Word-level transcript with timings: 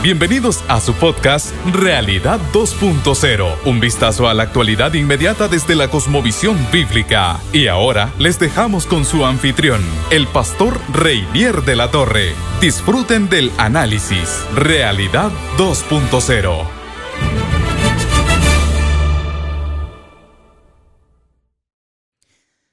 Bienvenidos 0.00 0.64
a 0.68 0.80
su 0.80 0.94
podcast 0.94 1.52
Realidad 1.66 2.38
2.0, 2.52 3.64
un 3.66 3.80
vistazo 3.80 4.28
a 4.28 4.34
la 4.34 4.44
actualidad 4.44 4.94
inmediata 4.94 5.48
desde 5.48 5.74
la 5.74 5.90
cosmovisión 5.90 6.56
bíblica. 6.72 7.40
Y 7.52 7.66
ahora 7.66 8.14
les 8.16 8.38
dejamos 8.38 8.86
con 8.86 9.04
su 9.04 9.26
anfitrión, 9.26 9.82
el 10.12 10.28
pastor 10.28 10.78
Reinier 10.92 11.62
de 11.62 11.74
la 11.74 11.90
Torre. 11.90 12.32
Disfruten 12.60 13.28
del 13.28 13.50
análisis 13.58 14.46
Realidad 14.54 15.32
2.0. 15.56 16.64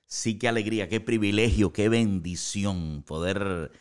Sí, 0.06 0.38
qué 0.38 0.48
alegría, 0.48 0.88
qué 0.90 1.00
privilegio, 1.00 1.74
qué 1.74 1.90
bendición 1.90 3.02
poder 3.02 3.72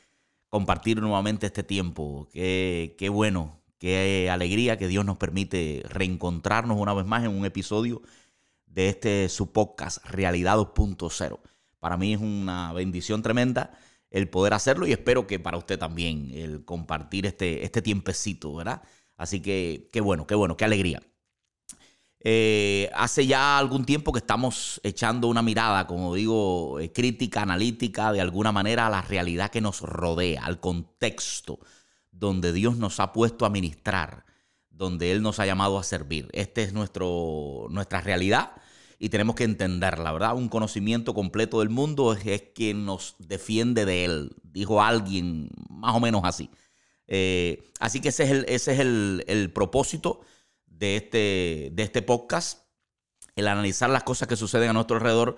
compartir 0.54 1.00
nuevamente 1.00 1.46
este 1.46 1.64
tiempo. 1.64 2.28
Qué, 2.32 2.94
qué 2.96 3.08
bueno, 3.08 3.60
qué 3.78 4.30
alegría 4.30 4.78
que 4.78 4.86
Dios 4.86 5.04
nos 5.04 5.16
permite 5.16 5.82
reencontrarnos 5.88 6.78
una 6.78 6.94
vez 6.94 7.04
más 7.06 7.24
en 7.24 7.36
un 7.36 7.44
episodio 7.44 8.02
de 8.66 8.88
este 8.88 9.28
su 9.30 9.50
podcast 9.50 9.98
Realidad 10.04 10.56
2.0. 10.56 11.40
Para 11.80 11.96
mí 11.96 12.12
es 12.12 12.20
una 12.20 12.72
bendición 12.72 13.20
tremenda 13.20 13.76
el 14.10 14.28
poder 14.30 14.54
hacerlo 14.54 14.86
y 14.86 14.92
espero 14.92 15.26
que 15.26 15.40
para 15.40 15.58
usted 15.58 15.76
también 15.76 16.30
el 16.32 16.64
compartir 16.64 17.26
este, 17.26 17.64
este 17.64 17.82
tiempecito, 17.82 18.54
¿verdad? 18.54 18.82
Así 19.16 19.40
que 19.40 19.88
qué 19.92 20.00
bueno, 20.00 20.24
qué 20.28 20.36
bueno, 20.36 20.56
qué 20.56 20.66
alegría. 20.66 21.02
Eh, 22.26 22.90
hace 22.94 23.26
ya 23.26 23.58
algún 23.58 23.84
tiempo 23.84 24.10
que 24.10 24.18
estamos 24.18 24.80
echando 24.82 25.28
una 25.28 25.42
mirada, 25.42 25.86
como 25.86 26.14
digo, 26.14 26.80
eh, 26.80 26.90
crítica, 26.90 27.42
analítica, 27.42 28.12
de 28.12 28.22
alguna 28.22 28.50
manera 28.50 28.86
a 28.86 28.90
la 28.90 29.02
realidad 29.02 29.50
que 29.50 29.60
nos 29.60 29.82
rodea, 29.82 30.42
al 30.42 30.58
contexto 30.58 31.58
donde 32.10 32.54
Dios 32.54 32.78
nos 32.78 32.98
ha 32.98 33.12
puesto 33.12 33.44
a 33.44 33.50
ministrar, 33.50 34.24
donde 34.70 35.12
Él 35.12 35.20
nos 35.20 35.38
ha 35.38 35.44
llamado 35.44 35.78
a 35.78 35.82
servir. 35.82 36.30
Esta 36.32 36.62
es 36.62 36.72
nuestra 36.72 38.00
realidad 38.00 38.52
y 38.98 39.10
tenemos 39.10 39.36
que 39.36 39.44
entenderla, 39.44 40.10
¿verdad? 40.12 40.34
Un 40.34 40.48
conocimiento 40.48 41.12
completo 41.12 41.60
del 41.60 41.68
mundo 41.68 42.14
es, 42.14 42.42
quien 42.54 42.86
nos 42.86 43.16
defiende 43.18 43.84
de 43.84 44.06
Él, 44.06 44.36
dijo 44.42 44.82
alguien 44.82 45.50
más 45.68 45.94
o 45.94 46.00
menos 46.00 46.22
así. 46.24 46.48
Eh, 47.06 47.70
así 47.80 48.00
que 48.00 48.08
ese 48.08 48.24
es 48.24 48.30
el, 48.30 48.44
ese 48.48 48.72
es 48.72 48.80
el, 48.80 49.24
el 49.26 49.52
propósito 49.52 50.22
de 50.78 50.96
este, 50.96 51.70
de 51.72 51.82
este 51.82 52.02
podcast, 52.02 52.66
el 53.36 53.48
analizar 53.48 53.90
las 53.90 54.04
cosas 54.04 54.28
que 54.28 54.36
suceden 54.36 54.70
a 54.70 54.72
nuestro 54.72 54.96
alrededor, 54.96 55.36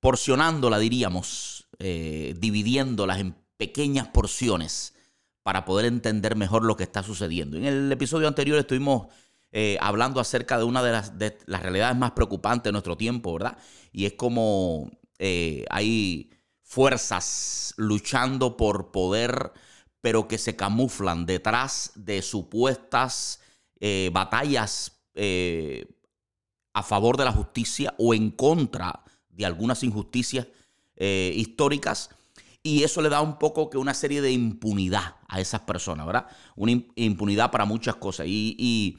porcionándola, 0.00 0.78
diríamos, 0.78 1.68
eh, 1.78 2.34
dividiéndolas 2.38 3.18
en 3.18 3.36
pequeñas 3.56 4.08
porciones 4.08 4.94
para 5.42 5.64
poder 5.64 5.86
entender 5.86 6.36
mejor 6.36 6.64
lo 6.64 6.76
que 6.76 6.84
está 6.84 7.02
sucediendo. 7.02 7.56
En 7.56 7.64
el 7.64 7.90
episodio 7.90 8.28
anterior 8.28 8.58
estuvimos 8.58 9.08
eh, 9.50 9.78
hablando 9.80 10.20
acerca 10.20 10.58
de 10.58 10.64
una 10.64 10.82
de 10.82 10.92
las, 10.92 11.12
las, 11.46 11.62
realidades 11.62 11.96
más 11.96 12.12
preocupantes 12.12 12.64
de 12.64 12.72
nuestro 12.72 12.96
tiempo, 12.96 13.32
¿verdad? 13.32 13.56
Y 13.92 14.04
es 14.04 14.12
como 14.12 14.90
eh, 15.18 15.64
hay 15.70 16.30
fuerzas 16.62 17.72
luchando 17.78 18.56
por 18.58 18.90
poder, 18.90 19.52
pero 20.02 20.28
que 20.28 20.36
se 20.36 20.54
camuflan 20.54 21.24
detrás 21.24 21.92
de 21.94 22.20
supuestas 22.20 23.40
eh, 23.80 24.10
batallas 24.12 24.92
eh, 25.14 25.86
a 26.72 26.82
favor 26.82 27.16
de 27.16 27.24
la 27.24 27.32
justicia 27.32 27.94
o 27.98 28.12
en 28.12 28.30
contra 28.30 29.04
de 29.30 29.46
algunas 29.46 29.82
injusticias 29.84 30.48
eh, 30.96 31.32
históricas. 31.36 32.10
Y 32.62 32.82
eso 32.82 33.00
le 33.02 33.08
da 33.08 33.20
un 33.20 33.38
poco 33.38 33.70
que 33.70 33.78
una 33.78 33.94
serie 33.94 34.20
de 34.20 34.32
impunidad 34.32 35.16
a 35.28 35.40
esas 35.40 35.60
personas, 35.60 36.06
¿verdad? 36.06 36.26
Una 36.56 36.72
impunidad 36.96 37.52
para 37.52 37.64
muchas 37.64 37.94
cosas. 37.96 38.26
Y, 38.28 38.98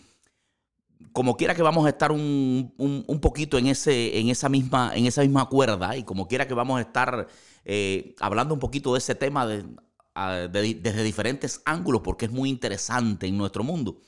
como 1.12 1.36
quiera 1.36 1.56
que 1.56 1.62
vamos 1.62 1.86
a 1.86 1.90
estar 1.90 2.12
un, 2.12 2.74
poquito 3.22 3.58
en, 3.58 3.68
ese, 3.68 4.20
en, 4.20 4.30
esa 4.30 4.48
misma, 4.48 4.92
en 4.96 5.06
esa 5.06 5.22
misma 5.22 5.48
cuerda 5.48 5.98
y 5.98 6.04
como 6.04 6.28
quiera 6.28 6.48
que 6.48 6.54
vamos 6.54 6.78
a 6.78 6.82
estar 6.82 7.28
hablando 8.20 8.54
un 8.54 8.60
poquito 8.60 8.94
de 8.94 9.00
ese 9.00 9.16
tema 9.16 9.48
desde 9.48 11.04
diferentes 11.04 11.62
ángulos 11.66 12.02
porque 12.02 12.26
es 12.26 12.32
muy 12.32 12.50
interesante 12.50 13.28
en 13.28 13.38
nuestro 13.38 13.64
mundo. 13.64 14.02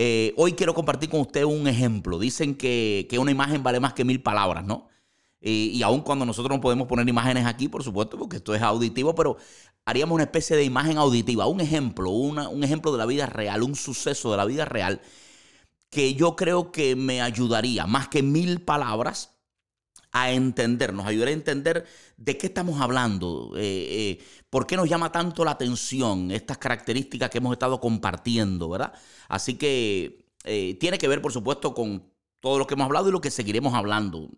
Eh, 0.00 0.32
hoy 0.36 0.52
quiero 0.52 0.74
compartir 0.74 1.10
con 1.10 1.20
usted 1.22 1.42
un 1.42 1.66
ejemplo. 1.66 2.20
Dicen 2.20 2.54
que, 2.54 3.08
una 3.20 3.32
imagen 3.32 3.64
vale 3.64 3.80
más 3.80 3.94
que 3.94 4.04
mil 4.04 4.22
palabras, 4.22 4.64
¿no? 4.64 4.88
Y, 5.40 5.70
y 5.70 5.82
aun 5.82 6.02
cuando 6.02 6.24
nosotros 6.24 6.56
no 6.56 6.60
podemos 6.60 6.86
poner 6.86 7.08
imágenes 7.08 7.44
aquí, 7.46 7.68
por 7.68 7.82
supuesto, 7.82 8.16
porque 8.16 8.36
esto 8.36 8.54
es 8.54 8.62
auditivo, 8.62 9.16
pero 9.16 9.38
haríamos 9.84 10.14
una 10.14 10.22
especie 10.22 10.56
de 10.56 10.62
imagen 10.62 10.98
auditiva, 10.98 11.48
un 11.48 11.60
ejemplo, 11.60 12.10
un 12.10 12.62
ejemplo 12.62 12.92
de 12.92 12.98
la 12.98 13.06
vida 13.06 13.26
real, 13.26 13.64
un 13.64 13.74
suceso 13.74 14.30
de 14.30 14.36
la 14.36 14.44
vida 14.44 14.64
real, 14.64 15.00
que 15.90 16.14
yo 16.14 16.36
creo 16.36 16.70
que 16.70 16.94
me 16.94 17.20
ayudaría, 17.20 17.86
más 17.88 18.06
que 18.08 18.22
mil 18.22 18.60
palabras, 18.62 19.37
a 20.12 20.30
entender, 20.30 20.92
nos 20.92 21.06
ayudaría 21.06 21.34
a 21.34 21.38
entender 21.38 21.86
de 22.16 22.38
qué 22.38 22.46
estamos 22.46 22.80
hablando, 22.80 23.52
eh, 23.56 23.86
eh, 23.90 24.24
por 24.50 24.66
qué 24.66 24.76
nos 24.76 24.88
llama 24.88 25.12
tanto 25.12 25.44
la 25.44 25.52
atención 25.52 26.30
estas 26.30 26.58
características 26.58 27.30
que 27.30 27.38
hemos 27.38 27.52
estado 27.52 27.80
compartiendo, 27.80 28.68
¿verdad? 28.68 28.92
Así 29.28 29.54
que 29.54 30.24
eh, 30.44 30.76
tiene 30.80 30.98
que 30.98 31.08
ver, 31.08 31.20
por 31.20 31.32
supuesto, 31.32 31.74
con 31.74 32.10
todo 32.40 32.58
lo 32.58 32.66
que 32.66 32.74
hemos 32.74 32.86
hablado 32.86 33.08
y 33.08 33.12
lo 33.12 33.20
que 33.20 33.30
seguiremos 33.30 33.74
hablando, 33.74 34.30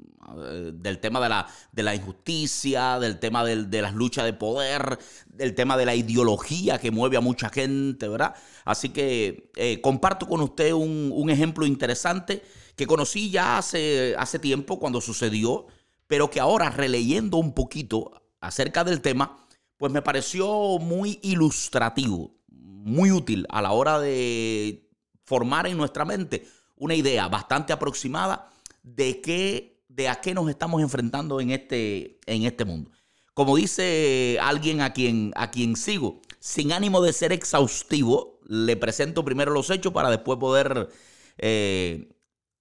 del 0.73 1.01
tema 1.01 1.21
de 1.21 1.29
la, 1.29 1.49
de 1.73 1.83
la 1.83 1.95
injusticia, 1.95 3.01
del 3.01 3.19
tema 3.19 3.45
de 3.45 3.83
las 3.83 3.95
luchas 3.95 4.25
de 4.25 4.33
poder, 4.33 4.99
del 5.27 5.57
tema 5.57 5.77
de 5.77 5.85
la 5.85 5.95
ideología 5.95 6.79
que 6.79 6.93
mueve 6.93 7.17
a 7.17 7.21
mucha 7.21 7.51
gente, 7.51 8.09
¿verdad? 8.09 8.35
Así 8.65 8.91
que 8.91 9.51
comparto 9.83 10.29
con 10.29 10.41
usted 10.41 10.73
un 10.73 11.29
ejemplo 11.31 11.67
interesante 11.67 12.43
que 12.81 12.87
conocí 12.87 13.29
ya 13.31 13.59
hace, 13.59 14.15
hace 14.17 14.39
tiempo 14.39 14.79
cuando 14.79 15.03
sucedió, 15.03 15.67
pero 16.07 16.31
que 16.31 16.41
ahora 16.41 16.71
releyendo 16.71 17.37
un 17.37 17.53
poquito 17.53 18.23
acerca 18.41 18.85
del 18.85 19.03
tema, 19.03 19.47
pues 19.77 19.93
me 19.93 20.01
pareció 20.01 20.79
muy 20.79 21.19
ilustrativo, 21.21 22.35
muy 22.49 23.13
útil 23.13 23.47
a 23.51 23.61
la 23.61 23.73
hora 23.73 24.01
de 24.01 24.89
formar 25.25 25.67
en 25.67 25.77
nuestra 25.77 26.07
mente 26.07 26.47
una 26.75 26.95
idea 26.95 27.29
bastante 27.29 27.75
aproximada 27.75 28.49
de 28.83 29.21
qué, 29.21 29.85
de 29.91 30.09
a 30.09 30.23
qué 30.23 30.33
nos 30.33 30.49
estamos 30.49 30.81
enfrentando 30.81 31.39
en 31.43 31.51
este, 31.51 32.19
en 32.25 32.45
este 32.45 32.65
mundo. 32.65 32.93
Como 33.35 33.57
dice 33.57 34.39
alguien 34.41 34.81
a 34.81 34.95
quien, 34.95 35.35
a 35.37 35.51
quien 35.51 35.77
sigo, 35.77 36.23
sin 36.39 36.73
ánimo 36.73 37.03
de 37.03 37.13
ser 37.13 37.35
exhaustivo, 37.35 38.41
le 38.47 38.75
presento 38.79 39.23
primero 39.23 39.53
los 39.53 39.69
hechos 39.69 39.93
para 39.93 40.09
después 40.09 40.39
poder 40.39 40.89
eh, 41.37 42.09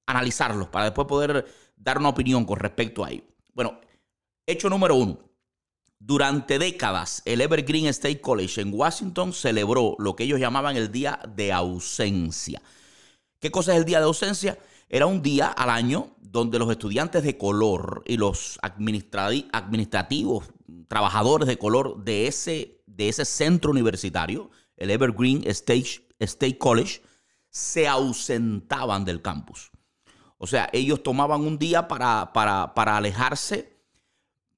analizarlos 0.09 0.67
para 0.69 0.85
después 0.85 1.07
poder 1.07 1.45
dar 1.75 1.99
una 1.99 2.09
opinión 2.09 2.43
con 2.45 2.59
respecto 2.59 3.05
a 3.05 3.11
ello. 3.11 3.23
Bueno, 3.53 3.79
hecho 4.45 4.69
número 4.69 4.95
uno. 4.95 5.19
Durante 5.99 6.57
décadas, 6.57 7.21
el 7.25 7.41
Evergreen 7.41 7.87
State 7.87 8.21
College 8.21 8.61
en 8.61 8.73
Washington 8.73 9.33
celebró 9.33 9.95
lo 9.99 10.15
que 10.15 10.23
ellos 10.23 10.39
llamaban 10.39 10.77
el 10.77 10.91
Día 10.91 11.19
de 11.35 11.51
Ausencia. 11.51 12.61
¿Qué 13.39 13.51
cosa 13.51 13.73
es 13.73 13.79
el 13.79 13.85
Día 13.85 13.99
de 13.99 14.05
Ausencia? 14.05 14.57
Era 14.87 15.05
un 15.05 15.21
día 15.21 15.47
al 15.47 15.69
año 15.69 16.15
donde 16.19 16.57
los 16.57 16.71
estudiantes 16.71 17.23
de 17.23 17.37
color 17.37 18.01
y 18.07 18.17
los 18.17 18.57
administrativos, 18.61 20.45
trabajadores 20.87 21.47
de 21.47 21.57
color 21.57 22.03
de 22.03 22.27
ese, 22.27 22.81
de 22.87 23.09
ese 23.09 23.25
centro 23.25 23.71
universitario, 23.71 24.49
el 24.77 24.89
Evergreen 24.89 25.43
State, 25.45 26.07
State 26.17 26.57
College, 26.57 27.01
se 27.49 27.87
ausentaban 27.87 29.05
del 29.05 29.21
campus. 29.21 29.71
O 30.41 30.47
sea, 30.47 30.69
ellos 30.71 31.03
tomaban 31.03 31.41
un 31.41 31.59
día 31.59 31.87
para, 31.89 32.31
para, 32.33 32.97
alejarse, 32.97 33.77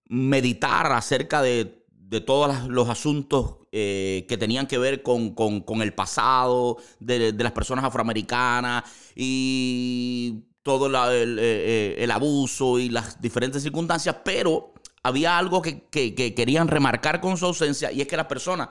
meditar 0.05 0.91
acerca 0.91 1.41
de, 1.41 1.79
todos 2.25 2.67
los 2.67 2.87
asuntos 2.87 3.57
eh, 3.71 4.25
que 4.29 4.37
tenían 4.37 4.67
que 4.67 4.77
ver 4.77 5.01
con, 5.01 5.33
el 5.81 5.93
pasado 5.93 6.77
de, 6.99 7.33
las 7.33 7.51
personas 7.51 7.83
afroamericanas 7.83 8.83
y 9.15 10.43
todo 10.61 10.87
eh, 11.11 11.23
eh, 11.39 11.95
el, 11.97 12.11
abuso 12.11 12.77
y 12.77 12.89
las 12.89 13.19
diferentes 13.19 13.63
circunstancias, 13.63 14.17
pero 14.23 14.75
había 15.01 15.35
algo 15.35 15.63
que, 15.63 15.87
querían 15.89 16.67
remarcar 16.67 17.21
con 17.21 17.37
su 17.37 17.47
ausencia 17.47 17.91
y 17.91 18.01
es 18.01 18.07
que 18.07 18.17
las 18.17 18.27
personas, 18.27 18.69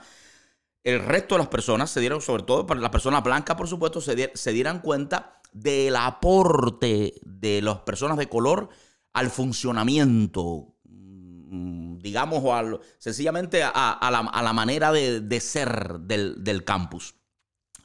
el 0.84 1.00
resto 1.00 1.34
de 1.34 1.40
las 1.40 1.48
personas 1.48 1.90
se 1.90 1.98
dieron, 1.98 2.20
sobre 2.20 2.44
todo 2.44 2.68
para 2.68 2.78
las 2.78 2.90
personas 2.90 3.24
blancas, 3.24 3.56
por 3.56 3.66
supuesto, 3.66 4.00
se, 4.00 4.30
se 4.32 4.52
dieran 4.52 4.78
cuenta 4.80 5.39
del 5.52 5.96
aporte 5.96 7.14
de 7.24 7.62
las 7.62 7.78
personas 7.80 8.18
de 8.18 8.28
color 8.28 8.68
al 9.12 9.30
funcionamiento, 9.30 10.74
mm, 10.84 11.98
digamos, 11.98 12.42
o 12.44 12.80
sencillamente 12.98 13.62
a, 13.64 14.10
la, 14.10 14.52
manera 14.52 14.92
de, 14.92 15.40
ser 15.40 16.00
del, 16.00 16.64
campus. 16.64 17.14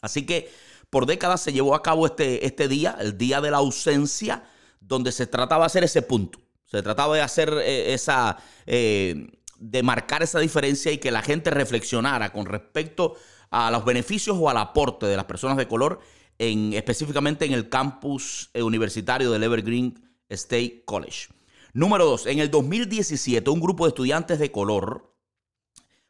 Así 0.01 0.25
que 0.25 0.51
por 0.89 1.05
décadas 1.05 1.41
se 1.41 1.53
llevó 1.53 1.75
a 1.75 1.81
cabo 1.81 2.05
este, 2.05 2.45
este 2.45 2.67
día, 2.67 2.95
el 2.99 3.17
día 3.17 3.41
de 3.41 3.51
la 3.51 3.57
ausencia, 3.57 4.43
donde 4.79 5.11
se 5.11 5.27
trataba 5.27 5.63
de 5.63 5.67
hacer 5.67 5.83
ese 5.83 6.01
punto. 6.01 6.39
Se 6.65 6.81
trataba 6.81 7.15
de 7.15 7.21
hacer 7.21 7.53
eh, 7.63 7.93
esa, 7.93 8.37
eh, 8.65 9.27
de 9.57 9.83
marcar 9.83 10.23
esa 10.23 10.39
diferencia 10.39 10.91
y 10.91 10.97
que 10.97 11.11
la 11.11 11.21
gente 11.21 11.49
reflexionara 11.49 12.31
con 12.31 12.45
respecto 12.45 13.15
a 13.49 13.71
los 13.71 13.85
beneficios 13.85 14.37
o 14.39 14.49
al 14.49 14.57
aporte 14.57 15.05
de 15.05 15.15
las 15.15 15.25
personas 15.25 15.57
de 15.57 15.67
color, 15.67 15.99
en, 16.39 16.73
específicamente 16.73 17.45
en 17.45 17.53
el 17.53 17.69
campus 17.69 18.49
eh, 18.53 18.61
universitario 18.63 19.31
del 19.31 19.43
Evergreen 19.43 20.01
State 20.29 20.83
College. 20.85 21.27
Número 21.73 22.05
dos, 22.05 22.25
en 22.25 22.39
el 22.39 22.49
2017 22.49 23.49
un 23.49 23.59
grupo 23.59 23.85
de 23.85 23.89
estudiantes 23.89 24.39
de 24.39 24.51
color, 24.51 25.13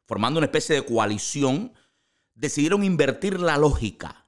formando 0.05 0.37
una 0.37 0.45
especie 0.45 0.75
de 0.75 0.85
coalición, 0.85 1.73
decidieron 2.35 2.83
invertir 2.83 3.39
la 3.39 3.57
lógica. 3.57 4.27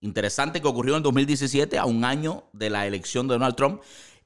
Interesante 0.00 0.60
que 0.60 0.68
ocurrió 0.68 0.94
en 0.94 0.98
el 0.98 1.02
2017, 1.04 1.78
a 1.78 1.84
un 1.84 2.04
año 2.04 2.44
de 2.52 2.70
la 2.70 2.86
elección 2.86 3.28
de 3.28 3.34
Donald 3.34 3.56
Trump, 3.56 3.82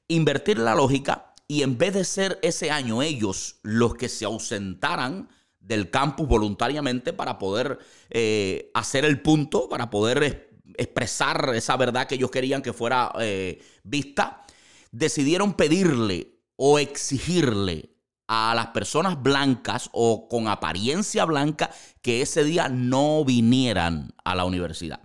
invertir 0.07 0.57
la 0.57 0.75
lógica 0.75 1.33
y 1.47 1.61
en 1.63 1.77
vez 1.77 1.93
de 1.93 2.03
ser 2.03 2.39
ese 2.41 2.71
año 2.71 3.01
ellos 3.01 3.59
los 3.63 3.95
que 3.95 4.09
se 4.09 4.25
ausentaran 4.25 5.29
del 5.59 5.89
campus 5.89 6.27
voluntariamente 6.27 7.13
para 7.13 7.39
poder 7.39 7.79
eh, 8.09 8.71
hacer 8.73 9.05
el 9.05 9.21
punto, 9.21 9.69
para 9.69 9.89
poder 9.89 10.52
expresar 10.77 11.51
esa 11.55 11.77
verdad 11.77 12.07
que 12.07 12.15
ellos 12.15 12.31
querían 12.31 12.61
que 12.61 12.73
fuera 12.73 13.11
eh, 13.19 13.61
vista, 13.83 14.43
decidieron 14.91 15.53
pedirle 15.53 16.39
o 16.55 16.79
exigirle 16.79 17.89
a 18.27 18.53
las 18.55 18.67
personas 18.67 19.21
blancas 19.21 19.89
o 19.91 20.27
con 20.29 20.47
apariencia 20.47 21.25
blanca 21.25 21.69
que 22.01 22.21
ese 22.21 22.43
día 22.43 22.69
no 22.69 23.23
vinieran 23.25 24.13
a 24.23 24.35
la 24.35 24.45
universidad. 24.45 25.01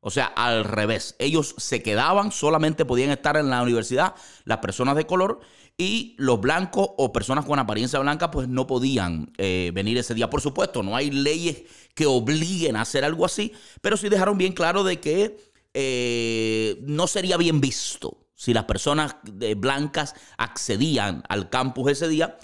O 0.00 0.10
sea, 0.10 0.26
al 0.26 0.64
revés, 0.64 1.16
ellos 1.18 1.54
se 1.58 1.82
quedaban, 1.82 2.30
solamente 2.30 2.84
podían 2.84 3.10
estar 3.10 3.36
en 3.36 3.50
la 3.50 3.62
universidad 3.62 4.14
las 4.44 4.58
personas 4.58 4.96
de 4.96 5.06
color 5.06 5.40
y 5.80 6.16
los 6.18 6.40
blancos 6.40 6.90
o 6.96 7.12
personas 7.12 7.44
con 7.46 7.60
apariencia 7.60 8.00
blanca 8.00 8.32
pues 8.32 8.48
no 8.48 8.66
podían 8.66 9.32
eh, 9.38 9.70
venir 9.72 9.96
ese 9.96 10.12
día. 10.12 10.28
Por 10.28 10.40
supuesto, 10.40 10.82
no 10.82 10.96
hay 10.96 11.12
leyes 11.12 11.62
que 11.94 12.04
obliguen 12.06 12.74
a 12.74 12.82
hacer 12.82 13.04
algo 13.04 13.24
así, 13.24 13.52
pero 13.80 13.96
sí 13.96 14.08
dejaron 14.08 14.36
bien 14.36 14.52
claro 14.52 14.82
de 14.82 14.98
que 14.98 15.52
eh, 15.74 16.82
no 16.82 17.06
sería 17.06 17.36
bien 17.36 17.60
visto 17.60 18.26
si 18.34 18.52
las 18.52 18.64
personas 18.64 19.16
blancas 19.56 20.14
accedían 20.36 21.22
al 21.28 21.48
campus 21.48 21.92
ese 21.92 22.08
día 22.08 22.38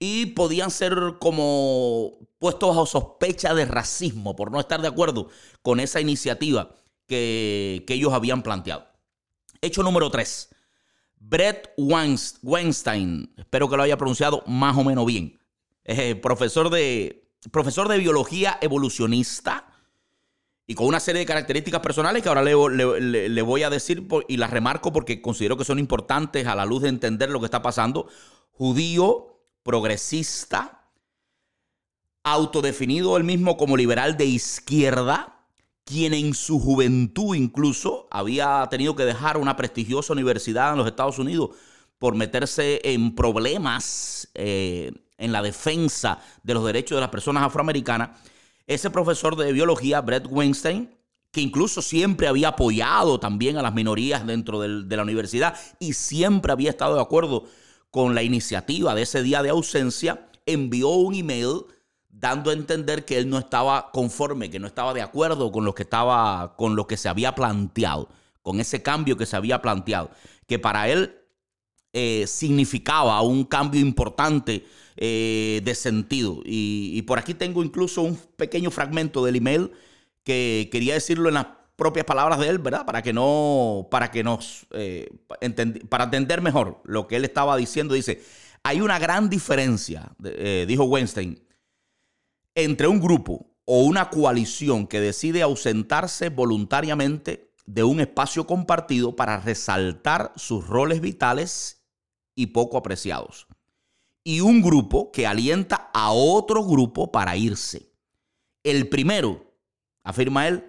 y 0.00 0.26
podían 0.26 0.70
ser 0.72 1.16
como 1.20 2.18
puestos 2.38 2.70
bajo 2.70 2.86
sospecha 2.86 3.54
de 3.54 3.66
racismo 3.66 4.34
por 4.34 4.50
no 4.50 4.58
estar 4.58 4.80
de 4.80 4.88
acuerdo 4.88 5.28
con 5.62 5.78
esa 5.78 6.00
iniciativa 6.00 6.76
que, 7.06 7.84
que 7.86 7.94
ellos 7.94 8.12
habían 8.12 8.42
planteado. 8.42 8.86
Hecho 9.60 9.82
número 9.82 10.10
tres 10.10 10.50
Brett 11.20 11.72
Weinstein, 11.76 13.32
espero 13.36 13.68
que 13.68 13.76
lo 13.76 13.82
haya 13.82 13.96
pronunciado 13.96 14.42
más 14.46 14.76
o 14.76 14.82
menos 14.82 15.06
bien, 15.06 15.38
es 15.84 16.16
profesor 16.16 16.70
de, 16.70 17.30
profesor 17.50 17.88
de 17.88 17.98
biología 17.98 18.58
evolucionista 18.60 19.66
y 20.66 20.74
con 20.74 20.86
una 20.86 21.00
serie 21.00 21.20
de 21.20 21.26
características 21.26 21.80
personales 21.80 22.22
que 22.22 22.28
ahora 22.28 22.42
le, 22.42 23.42
voy 23.42 23.62
a 23.64 23.70
decir 23.70 24.06
y 24.28 24.36
las 24.36 24.50
remarco 24.50 24.92
porque 24.92 25.20
considero 25.20 25.56
que 25.56 25.64
son 25.64 25.78
importantes 25.78 26.46
a 26.46 26.54
la 26.54 26.64
luz 26.64 26.82
de 26.82 26.88
entender 26.88 27.28
lo 27.28 27.40
que 27.40 27.46
está 27.46 27.60
pasando. 27.60 28.08
Judío, 28.52 29.42
progresista, 29.62 30.88
autodefinido 32.22 33.16
él 33.16 33.24
mismo 33.24 33.56
como 33.56 33.76
liberal 33.76 34.16
de 34.16 34.26
izquierda, 34.26 35.39
quien 35.84 36.14
en 36.14 36.34
su 36.34 36.60
juventud 36.60 37.34
incluso 37.34 38.08
había 38.10 38.66
tenido 38.70 38.94
que 38.94 39.04
dejar 39.04 39.36
una 39.36 39.56
prestigiosa 39.56 40.12
universidad 40.12 40.72
en 40.72 40.78
los 40.78 40.86
Estados 40.86 41.18
Unidos 41.18 41.50
por 41.98 42.14
meterse 42.14 42.80
en 42.84 43.14
problemas 43.14 44.28
eh, 44.34 44.92
en 45.18 45.32
la 45.32 45.42
defensa 45.42 46.18
de 46.42 46.54
los 46.54 46.64
derechos 46.64 46.96
de 46.96 47.00
las 47.00 47.10
personas 47.10 47.42
afroamericanas. 47.42 48.18
Ese 48.66 48.90
profesor 48.90 49.36
de 49.36 49.52
biología, 49.52 50.00
Brett 50.00 50.26
Weinstein, 50.28 50.96
que 51.30 51.40
incluso 51.40 51.82
siempre 51.82 52.26
había 52.26 52.48
apoyado 52.48 53.20
también 53.20 53.56
a 53.56 53.62
las 53.62 53.74
minorías 53.74 54.26
dentro 54.26 54.60
de 54.60 54.96
la 54.96 55.02
universidad 55.02 55.56
y 55.78 55.92
siempre 55.92 56.52
había 56.52 56.70
estado 56.70 56.94
de 56.96 57.02
acuerdo 57.02 57.44
con 57.90 58.14
la 58.14 58.22
iniciativa 58.22 58.94
de 58.94 59.02
ese 59.02 59.22
día 59.22 59.42
de 59.42 59.50
ausencia, 59.50 60.28
envió 60.46 60.88
un 60.90 61.14
email 61.14 61.64
dando 62.20 62.50
a 62.50 62.52
entender 62.52 63.04
que 63.04 63.18
él 63.18 63.30
no 63.30 63.38
estaba 63.38 63.90
conforme, 63.92 64.50
que 64.50 64.58
no 64.58 64.66
estaba 64.66 64.92
de 64.92 65.00
acuerdo 65.00 65.50
con 65.50 65.64
lo 65.64 65.74
que 65.74 65.84
estaba, 65.84 66.54
con 66.56 66.76
lo 66.76 66.86
que 66.86 66.98
se 66.98 67.08
había 67.08 67.34
planteado, 67.34 68.08
con 68.42 68.60
ese 68.60 68.82
cambio 68.82 69.16
que 69.16 69.26
se 69.26 69.36
había 69.36 69.62
planteado, 69.62 70.10
que 70.46 70.58
para 70.58 70.88
él 70.90 71.16
eh, 71.92 72.26
significaba 72.26 73.20
un 73.22 73.44
cambio 73.44 73.80
importante 73.80 74.66
eh, 74.96 75.62
de 75.64 75.74
sentido. 75.74 76.42
Y, 76.44 77.00
por 77.02 77.18
aquí 77.18 77.32
tengo 77.32 77.64
incluso 77.64 78.02
un 78.02 78.16
pequeño 78.36 78.70
fragmento 78.70 79.24
del 79.24 79.36
email 79.36 79.72
que 80.22 80.68
quería 80.70 80.94
decirlo 80.94 81.28
en 81.28 81.34
las 81.34 81.46
propias 81.76 82.04
palabras 82.04 82.38
de 82.38 82.48
él, 82.48 82.58
¿verdad? 82.58 82.84
Para 82.84 83.00
que 83.02 83.14
no, 83.14 83.88
para 83.90 84.10
que 84.10 84.22
nos, 84.22 84.66
eh, 84.72 85.08
para 85.88 86.04
entender 86.04 86.42
mejor 86.42 86.82
lo 86.84 87.08
que 87.08 87.16
él 87.16 87.24
estaba 87.24 87.56
diciendo. 87.56 87.94
Dice, 87.94 88.22
hay 88.62 88.82
una 88.82 88.98
gran 88.98 89.30
diferencia, 89.30 90.12
dijo 90.66 90.84
Weinstein, 90.84 91.40
entre 92.64 92.88
un 92.88 93.00
grupo 93.00 93.50
o 93.64 93.82
una 93.82 94.10
coalición 94.10 94.86
que 94.86 95.00
decide 95.00 95.42
ausentarse 95.42 96.28
voluntariamente 96.28 97.52
de 97.66 97.84
un 97.84 98.00
espacio 98.00 98.46
compartido 98.46 99.14
para 99.14 99.38
resaltar 99.38 100.32
sus 100.34 100.66
roles 100.66 101.00
vitales 101.00 101.84
y 102.34 102.48
poco 102.48 102.76
apreciados. 102.76 103.46
Y 104.24 104.40
un 104.40 104.60
grupo 104.60 105.12
que 105.12 105.26
alienta 105.26 105.90
a 105.94 106.10
otro 106.10 106.64
grupo 106.64 107.12
para 107.12 107.36
irse. 107.36 107.92
El 108.64 108.88
primero, 108.88 109.54
afirma 110.02 110.48
él, 110.48 110.64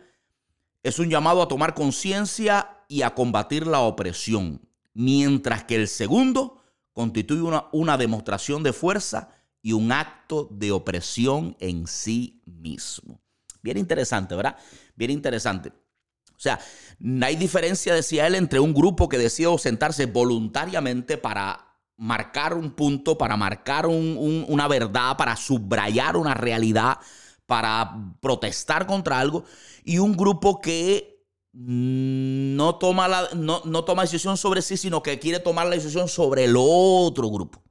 es 0.83 0.99
un 0.99 1.09
llamado 1.09 1.41
a 1.41 1.47
tomar 1.47 1.73
conciencia 1.73 2.83
y 2.87 3.01
a 3.01 3.15
combatir 3.15 3.65
la 3.65 3.79
opresión, 3.79 4.61
mientras 4.93 5.63
que 5.63 5.75
el 5.75 5.87
segundo 5.87 6.61
constituye 6.93 7.41
una, 7.41 7.65
una 7.71 7.97
demostración 7.97 8.61
de 8.63 8.73
fuerza 8.73 9.29
y 9.61 9.73
un 9.73 9.91
acto 9.91 10.47
de 10.51 10.71
opresión 10.71 11.55
en 11.59 11.87
sí 11.87 12.41
mismo. 12.45 13.21
Bien 13.61 13.77
interesante, 13.77 14.35
¿verdad? 14.35 14.57
Bien 14.95 15.11
interesante. 15.11 15.69
O 15.69 16.39
sea, 16.43 16.59
no 16.97 17.25
hay 17.25 17.35
diferencia, 17.35 17.93
decía 17.93 18.25
él, 18.25 18.35
entre 18.35 18.59
un 18.59 18.73
grupo 18.73 19.07
que 19.07 19.19
decide 19.19 19.55
sentarse 19.59 20.07
voluntariamente 20.07 21.17
para 21.17 21.77
marcar 21.97 22.55
un 22.55 22.71
punto, 22.71 23.15
para 23.15 23.37
marcar 23.37 23.85
una 23.85 24.67
verdad, 24.67 25.17
para 25.17 25.35
subrayar 25.35 26.17
una 26.17 26.33
realidad, 26.33 26.97
para 27.45 28.15
protestar 28.19 28.87
contra 28.87 29.19
algo, 29.19 29.43
y 29.83 29.99
un 29.99 30.17
grupo 30.17 30.59
que 30.59 31.27
no 31.53 32.75
toma, 32.75 33.07
la, 33.07 33.29
no, 33.35 33.83
toma 33.83 34.01
decisión 34.01 34.37
sobre 34.37 34.63
sí, 34.63 34.77
sino 34.77 35.03
que 35.03 35.19
quiere 35.19 35.39
tomar 35.39 35.67
la 35.67 35.75
decisión 35.75 36.07
sobre 36.07 36.45
el 36.45 36.55
otro 36.57 37.29
grupo 37.29 37.61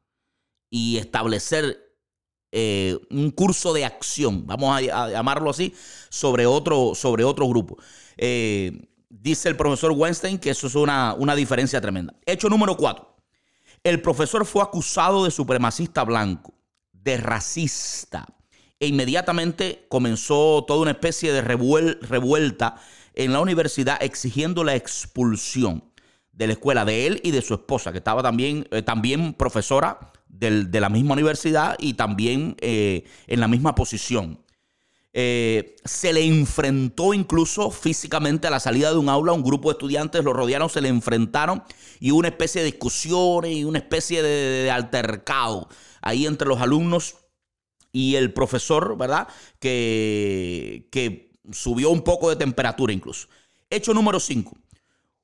y 0.71 0.97
establecer 0.97 1.91
eh, 2.53 2.99
un 3.11 3.31
curso 3.31 3.73
de 3.73 3.85
acción, 3.85 4.47
vamos 4.47 4.77
a, 4.77 5.09
llamarlo 5.09 5.51
así, 5.51 5.75
sobre 6.09 6.47
otro, 6.47 6.95
sobre 6.95 7.25
otro 7.25 7.47
grupo. 7.49 7.77
Eh, 8.17 8.89
dice 9.09 9.49
el 9.49 9.57
profesor 9.57 9.93
Weinstein 9.93 10.39
que 10.39 10.51
eso 10.51 10.69
es 10.69 10.75
una, 10.75 11.15
una 11.15 11.35
diferencia 11.35 11.81
tremenda. 11.81 12.15
Hecho 12.25 12.49
número 12.49 12.77
cuatro. 12.77 13.17
El 13.83 14.01
profesor 14.01 14.45
fue 14.47 14.63
acusado 14.63 15.25
de 15.25 15.31
supremacista 15.31 16.05
blanco, 16.05 16.55
de 16.93 17.17
racista, 17.17 18.27
e 18.79 18.87
inmediatamente 18.87 19.87
comenzó 19.89 20.65
toda 20.67 20.81
una 20.81 20.93
especie 20.93 21.33
de 21.33 21.43
revuelta 21.43 22.77
en 23.15 23.33
la 23.33 23.41
universidad 23.41 24.03
exigiendo 24.03 24.65
la 24.65 24.75
expulsión 24.75 25.85
de 26.33 26.47
la 26.47 26.55
escuela 26.55 26.87
de 26.87 27.07
él 27.07 27.21
y 27.23 27.31
de 27.31 27.43
su 27.43 27.55
esposa, 27.55 27.93
que 27.93 27.99
estaba 27.99 28.23
también, 28.23 28.67
eh, 28.71 28.83
también 28.83 29.35
profesora 29.35 29.99
de 30.39 30.81
la 30.81 30.89
misma 30.89 31.15
universidad 31.15 31.77
y 31.79 31.95
también 31.95 32.57
eh, 32.61 33.05
en 33.27 33.41
la 33.41 33.49
misma 33.49 33.75
posición. 33.75 34.39
Eh, 35.13 35.75
se 35.85 36.13
le 36.13 36.25
enfrentó 36.25 37.13
incluso 37.13 37.73
físicamente 37.73 38.47
a 38.47 38.51
la 38.51 38.61
salida 38.61 38.93
de 38.93 38.99
un 38.99 39.09
aula, 39.09 39.33
un 39.33 39.43
grupo 39.43 39.69
de 39.69 39.73
estudiantes 39.73 40.23
lo 40.23 40.33
rodearon, 40.33 40.71
se 40.71 40.81
le 40.81 40.89
enfrentaron 40.89 41.65
y 41.99 42.13
hubo 42.13 42.21
una 42.21 42.29
especie 42.29 42.61
de 42.61 42.71
discusión 42.71 43.45
y 43.45 43.65
una 43.65 43.79
especie 43.79 44.23
de, 44.23 44.71
altercado 44.71 45.69
ahí 46.01 46.27
entre 46.27 46.47
los 46.47 46.61
alumnos 46.61 47.17
y 47.93 48.15
el 48.15 48.33
profesor, 48.33 48.97
¿verdad? 48.97 49.27
Que, 49.59 50.89
que 50.93 51.33
subió 51.51 51.91
un 51.91 52.03
poco 52.03 52.31
de 52.31 52.37
temperatura 52.37 52.93
incluso. 52.93 53.27
Hecho 53.69 53.93
número 53.93 54.21
5. 54.21 54.57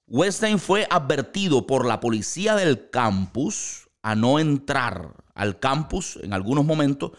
Weinstein 0.09 0.59
fue 0.59 0.87
advertido 0.91 1.65
por 1.65 1.87
la 1.87 2.01
policía 2.01 2.57
del 2.57 2.91
campus 2.91 3.86
a 4.07 4.15
no 4.15 4.39
entrar 4.39 5.15
al 5.35 5.59
campus 5.59 6.17
en 6.23 6.33
algunos 6.33 6.65
momentos 6.65 7.11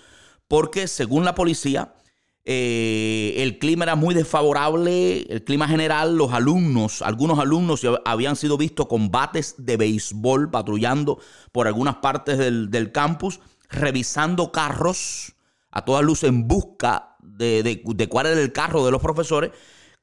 porque 0.48 0.88
según 0.88 1.26
la 1.26 1.36
policía 1.36 1.96
eh, 2.46 3.34
el 3.40 3.60
clima 3.60 3.84
era 3.84 3.98
muy 3.98 4.16
desfavorable, 4.16 5.24
el 5.30 5.44
clima 5.44 5.68
general, 5.68 6.16
los 6.16 6.32
alumnos, 6.32 7.02
algunos 7.02 7.40
alumnos 7.40 7.86
habían 8.06 8.38
sido 8.38 8.58
vistos 8.58 8.88
con 8.88 9.12
bates 9.12 9.56
de 9.58 9.76
béisbol 9.76 10.50
patrullando 10.50 11.20
por 11.52 11.68
algunas 11.68 11.98
partes 11.98 12.38
del, 12.38 12.72
del 12.72 12.94
campus, 12.94 13.42
revisando 13.70 14.54
carros 14.54 15.34
a 15.72 15.84
todas 15.84 16.06
luces 16.06 16.30
en 16.30 16.48
busca 16.48 17.18
de, 17.20 17.64
de 17.84 18.08
cuál 18.08 18.28
era 18.28 18.40
el 18.40 18.54
carro 18.54 18.86
de 18.86 18.92
los 18.92 19.02
profesores, 19.02 19.52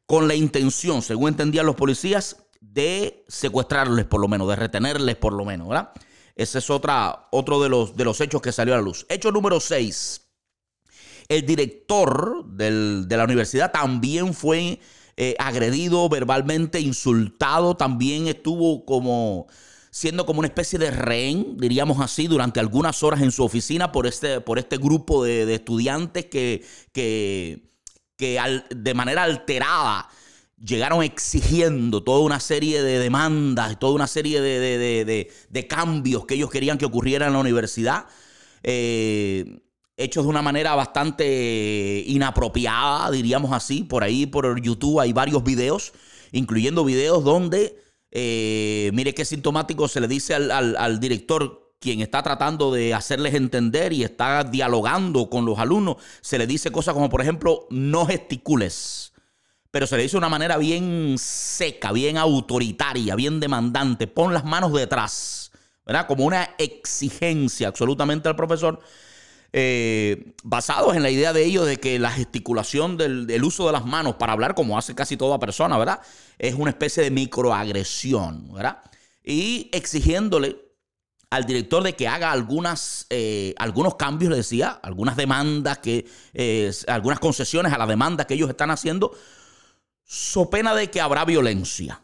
con 0.04 0.28
la 0.28 0.34
intención, 0.34 1.00
según 1.00 1.28
entendían 1.28 1.64
los 1.64 1.76
policías, 1.76 2.44
de 2.60 3.24
secuestrarles 3.26 4.04
por 4.04 4.20
lo 4.20 4.28
menos, 4.28 4.48
de 4.48 4.56
retenerles 4.56 5.16
por 5.16 5.32
lo 5.32 5.46
menos, 5.46 5.66
¿verdad? 5.68 5.92
Ese 6.36 6.58
es 6.58 6.70
otra, 6.70 7.28
otro 7.30 7.62
de 7.62 7.68
los, 7.68 7.96
de 7.96 8.04
los 8.04 8.20
hechos 8.20 8.42
que 8.42 8.52
salió 8.52 8.74
a 8.74 8.78
la 8.78 8.82
luz. 8.82 9.06
Hecho 9.08 9.30
número 9.30 9.60
6. 9.60 10.20
El 11.28 11.46
director 11.46 12.44
de 12.46 13.16
la 13.16 13.24
universidad 13.24 13.72
también 13.72 14.34
fue 14.34 14.80
eh, 15.16 15.36
agredido 15.38 16.08
verbalmente, 16.08 16.80
insultado, 16.80 17.76
también 17.76 18.26
estuvo 18.26 18.84
como 18.84 19.46
siendo 19.90 20.26
como 20.26 20.40
una 20.40 20.48
especie 20.48 20.76
de 20.76 20.90
rehén, 20.90 21.56
diríamos 21.56 22.00
así, 22.00 22.26
durante 22.26 22.58
algunas 22.58 23.00
horas 23.04 23.22
en 23.22 23.30
su 23.30 23.44
oficina 23.44 23.92
por 23.92 24.08
este, 24.08 24.40
por 24.40 24.58
este 24.58 24.76
grupo 24.76 25.22
de, 25.22 25.54
estudiantes 25.54 26.26
que, 26.26 26.64
que, 26.92 27.70
que 28.16 28.40
de 28.74 28.94
manera 28.94 29.22
alterada 29.22 30.08
llegaron 30.62 31.02
exigiendo 31.02 32.02
toda 32.02 32.20
una 32.20 32.40
serie 32.40 32.82
de 32.82 32.98
demandas, 32.98 33.78
toda 33.78 33.94
una 33.94 34.06
serie 34.06 34.40
de, 34.40 35.66
cambios 35.68 36.26
que 36.26 36.34
ellos 36.34 36.50
querían 36.50 36.78
que 36.78 36.86
ocurrieran 36.86 37.28
en 37.28 37.34
la 37.34 37.40
universidad, 37.40 38.06
eh, 38.62 39.60
hechos 39.96 40.24
de 40.24 40.30
una 40.30 40.42
manera 40.42 40.74
bastante 40.74 42.02
inapropiada, 42.06 43.10
diríamos 43.10 43.52
así. 43.52 43.84
Por 43.84 44.02
ahí, 44.02 44.26
por 44.26 44.60
YouTube, 44.60 45.00
hay 45.00 45.12
varios 45.12 45.44
videos, 45.44 45.92
incluyendo 46.32 46.84
videos 46.84 47.24
donde, 47.24 47.78
eh, 48.10 48.90
mire 48.94 49.14
qué 49.14 49.24
sintomático 49.24 49.88
se 49.88 50.00
le 50.00 50.08
dice 50.08 50.34
al, 50.34 50.50
al 50.50 51.00
director 51.00 51.60
quien 51.80 52.00
está 52.00 52.22
tratando 52.22 52.72
de 52.72 52.94
hacerles 52.94 53.34
entender 53.34 53.92
y 53.92 54.04
está 54.04 54.42
dialogando 54.42 55.28
con 55.28 55.44
los 55.44 55.58
alumnos, 55.58 55.96
se 56.22 56.38
le 56.38 56.46
dice 56.46 56.72
cosas 56.72 56.94
como, 56.94 57.10
por 57.10 57.20
ejemplo, 57.20 57.66
no 57.68 58.06
gesticules 58.06 59.13
pero 59.74 59.88
se 59.88 59.96
le 59.96 60.04
dice 60.04 60.12
de 60.12 60.18
una 60.18 60.28
manera 60.28 60.56
bien 60.56 61.16
seca, 61.18 61.90
bien 61.90 62.16
autoritaria, 62.16 63.16
bien 63.16 63.40
demandante. 63.40 64.06
Pon 64.06 64.32
las 64.32 64.44
manos 64.44 64.72
detrás, 64.72 65.50
¿verdad? 65.84 66.06
Como 66.06 66.24
una 66.24 66.50
exigencia 66.58 67.66
absolutamente 67.66 68.28
al 68.28 68.36
profesor, 68.36 68.78
eh, 69.52 70.36
basados 70.44 70.94
en 70.94 71.02
la 71.02 71.10
idea 71.10 71.32
de 71.32 71.44
ellos 71.44 71.66
de 71.66 71.78
que 71.78 71.98
la 71.98 72.12
gesticulación 72.12 72.96
del, 72.96 73.42
uso 73.42 73.66
de 73.66 73.72
las 73.72 73.84
manos 73.84 74.14
para 74.14 74.32
hablar, 74.32 74.54
como 74.54 74.78
hace 74.78 74.94
casi 74.94 75.16
toda 75.16 75.40
persona, 75.40 75.76
¿verdad? 75.76 75.98
Es 76.38 76.54
una 76.54 76.70
especie 76.70 77.02
de 77.02 77.10
microagresión, 77.10 78.52
¿verdad? 78.52 78.78
Y 79.24 79.70
exigiéndole 79.72 80.56
al 81.30 81.46
director 81.46 81.82
de 81.82 81.96
que 81.96 82.06
haga 82.06 82.30
algunas, 82.30 83.08
eh, 83.10 83.56
algunos 83.58 83.96
cambios, 83.96 84.30
le 84.30 84.36
decía, 84.36 84.68
algunas 84.84 85.16
demandas, 85.16 85.78
que, 85.78 86.06
eh, 86.32 86.70
algunas 86.86 87.18
concesiones 87.18 87.72
a 87.72 87.78
la 87.78 87.88
demanda 87.88 88.24
que 88.24 88.34
ellos 88.34 88.48
están 88.48 88.70
haciendo 88.70 89.16
so 90.04 90.50
pena 90.50 90.74
de 90.74 90.90
que 90.90 91.00
habrá 91.00 91.24
violencia. 91.24 92.00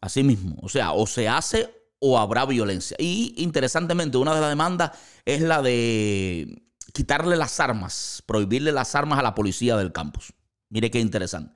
Así 0.00 0.22
mismo. 0.22 0.56
O 0.62 0.68
sea, 0.68 0.92
o 0.92 1.06
se 1.06 1.28
hace 1.28 1.70
o 1.98 2.18
habrá 2.18 2.44
violencia. 2.44 2.96
Y 3.00 3.34
interesantemente, 3.38 4.18
una 4.18 4.34
de 4.34 4.40
las 4.40 4.50
demandas 4.50 4.92
es 5.24 5.40
la 5.40 5.62
de 5.62 6.62
quitarle 6.92 7.36
las 7.36 7.60
armas, 7.60 8.22
prohibirle 8.26 8.72
las 8.72 8.94
armas 8.94 9.18
a 9.18 9.22
la 9.22 9.34
policía 9.34 9.76
del 9.76 9.92
campus. 9.92 10.32
Mire 10.68 10.90
qué 10.90 11.00
interesante. 11.00 11.54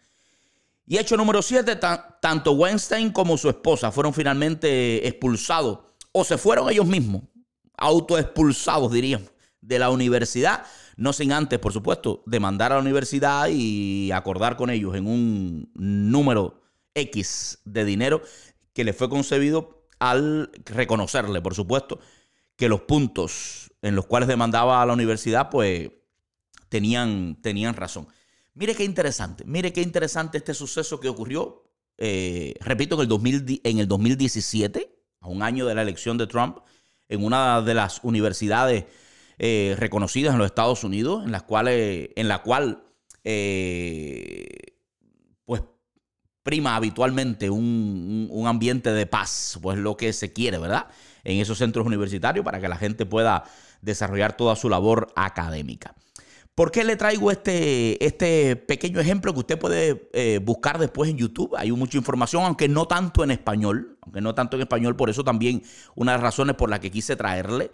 Y 0.86 0.98
hecho 0.98 1.16
número 1.16 1.40
7, 1.40 1.78
tanto 2.20 2.52
Weinstein 2.52 3.12
como 3.12 3.38
su 3.38 3.48
esposa 3.48 3.92
fueron 3.92 4.12
finalmente 4.12 5.06
expulsados, 5.06 5.78
o 6.10 6.24
se 6.24 6.36
fueron 6.36 6.68
ellos 6.68 6.86
mismos, 6.86 7.22
autoexpulsados, 7.76 8.90
diríamos, 8.90 9.30
de 9.60 9.78
la 9.78 9.90
universidad 9.90 10.64
no 11.00 11.14
sin 11.14 11.32
antes, 11.32 11.58
por 11.58 11.72
supuesto, 11.72 12.22
demandar 12.26 12.72
a 12.72 12.74
la 12.74 12.82
universidad 12.82 13.48
y 13.50 14.12
acordar 14.12 14.58
con 14.58 14.68
ellos 14.68 14.94
en 14.94 15.06
un 15.06 15.70
número 15.74 16.60
X 16.92 17.58
de 17.64 17.86
dinero 17.86 18.20
que 18.74 18.84
le 18.84 18.92
fue 18.92 19.08
concebido 19.08 19.86
al 19.98 20.50
reconocerle, 20.66 21.40
por 21.40 21.54
supuesto, 21.54 22.00
que 22.54 22.68
los 22.68 22.82
puntos 22.82 23.72
en 23.80 23.96
los 23.96 24.04
cuales 24.04 24.28
demandaba 24.28 24.82
a 24.82 24.84
la 24.84 24.92
universidad, 24.92 25.48
pues 25.48 25.90
tenían, 26.68 27.38
tenían 27.40 27.76
razón. 27.76 28.06
Mire 28.52 28.74
qué 28.74 28.84
interesante, 28.84 29.44
mire 29.46 29.72
qué 29.72 29.80
interesante 29.80 30.36
este 30.36 30.52
suceso 30.52 31.00
que 31.00 31.08
ocurrió, 31.08 31.64
eh, 31.96 32.56
repito, 32.60 32.96
en 32.96 33.00
el, 33.00 33.08
2000, 33.08 33.62
en 33.64 33.78
el 33.78 33.88
2017, 33.88 35.02
a 35.20 35.28
un 35.28 35.42
año 35.42 35.64
de 35.64 35.74
la 35.74 35.80
elección 35.80 36.18
de 36.18 36.26
Trump, 36.26 36.58
en 37.08 37.24
una 37.24 37.62
de 37.62 37.72
las 37.72 38.00
universidades 38.02 38.84
eh, 39.42 39.74
reconocidas 39.78 40.34
en 40.34 40.38
los 40.38 40.44
Estados 40.44 40.84
Unidos, 40.84 41.24
en 41.24 41.32
las 41.32 41.44
cuales, 41.44 42.10
en 42.14 42.28
la 42.28 42.42
cual 42.42 42.84
eh, 43.24 44.76
pues 45.46 45.62
prima 46.42 46.76
habitualmente 46.76 47.48
un, 47.48 48.28
un, 48.30 48.46
ambiente 48.46 48.92
de 48.92 49.06
paz, 49.06 49.58
pues 49.62 49.78
lo 49.78 49.96
que 49.96 50.12
se 50.12 50.34
quiere, 50.34 50.58
¿verdad? 50.58 50.88
En 51.24 51.38
esos 51.38 51.56
centros 51.56 51.86
universitarios 51.86 52.44
para 52.44 52.60
que 52.60 52.68
la 52.68 52.76
gente 52.76 53.06
pueda 53.06 53.44
desarrollar 53.80 54.36
toda 54.36 54.56
su 54.56 54.68
labor 54.68 55.10
académica. 55.16 55.94
¿Por 56.54 56.70
qué 56.70 56.84
le 56.84 56.96
traigo 56.96 57.30
este, 57.30 58.04
este 58.04 58.56
pequeño 58.56 59.00
ejemplo 59.00 59.32
que 59.32 59.40
usted 59.40 59.58
puede 59.58 60.10
eh, 60.12 60.38
buscar 60.42 60.78
después 60.78 61.08
en 61.08 61.16
YouTube? 61.16 61.56
Hay 61.56 61.72
mucha 61.72 61.96
información, 61.96 62.44
aunque 62.44 62.68
no 62.68 62.86
tanto 62.86 63.24
en 63.24 63.30
español, 63.30 63.96
aunque 64.02 64.20
no 64.20 64.34
tanto 64.34 64.58
en 64.58 64.64
español, 64.64 64.96
por 64.96 65.08
eso 65.08 65.24
también 65.24 65.62
una 65.94 66.12
de 66.12 66.18
las 66.18 66.24
razones 66.24 66.56
por 66.56 66.68
las 66.68 66.80
que 66.80 66.90
quise 66.90 67.16
traerle 67.16 67.70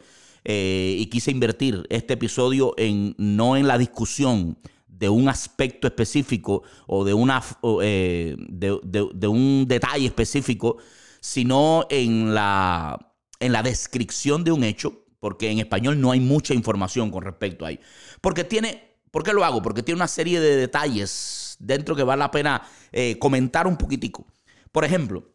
eh, 0.49 0.95
y 0.97 1.07
quise 1.07 1.33
invertir 1.33 1.85
este 1.91 2.15
episodio 2.15 2.73
en 2.79 3.17
no 3.19 3.57
en 3.57 3.67
la 3.67 3.79
discusión 3.79 4.57
de 4.87 5.09
un 5.09 5.29
aspecto 5.29 5.89
específico 5.89 6.63
o 6.87 7.05
de, 7.05 7.13
una, 7.15 7.43
eh, 7.83 8.37
de, 8.39 9.27
un 9.27 9.65
detalle 9.67 10.07
específico, 10.07 10.77
sino 11.21 11.89
en 11.91 12.33
la, 12.33 13.13
en 13.41 13.51
la 13.51 13.65
descripción 13.65 14.45
de 14.45 14.53
un 14.53 14.63
hecho, 14.63 15.05
porque 15.19 15.51
en 15.51 15.59
español 15.59 16.01
no 16.01 16.13
hay 16.13 16.21
mucha 16.21 16.55
información 16.55 17.11
con 17.11 17.25
respecto 17.25 17.67
a 17.67 17.73
ello. 17.73 17.81
Porque 18.21 18.45
tiene, 18.45 18.99
¿por 19.11 19.25
qué 19.25 19.33
lo 19.33 19.45
hago? 19.45 19.63
Porque 19.63 19.83
tiene 19.83 19.97
una 19.97 20.07
serie 20.07 20.39
de 20.39 20.55
detalles 20.55 21.57
dentro 21.59 21.97
que 21.97 22.05
vale 22.05 22.21
la 22.21 22.31
pena 22.31 22.63
eh, 22.93 23.19
comentar 23.19 23.67
un 23.67 23.77
poquitico. 23.77 24.29
Por 24.71 24.85
ejemplo, 24.85 25.29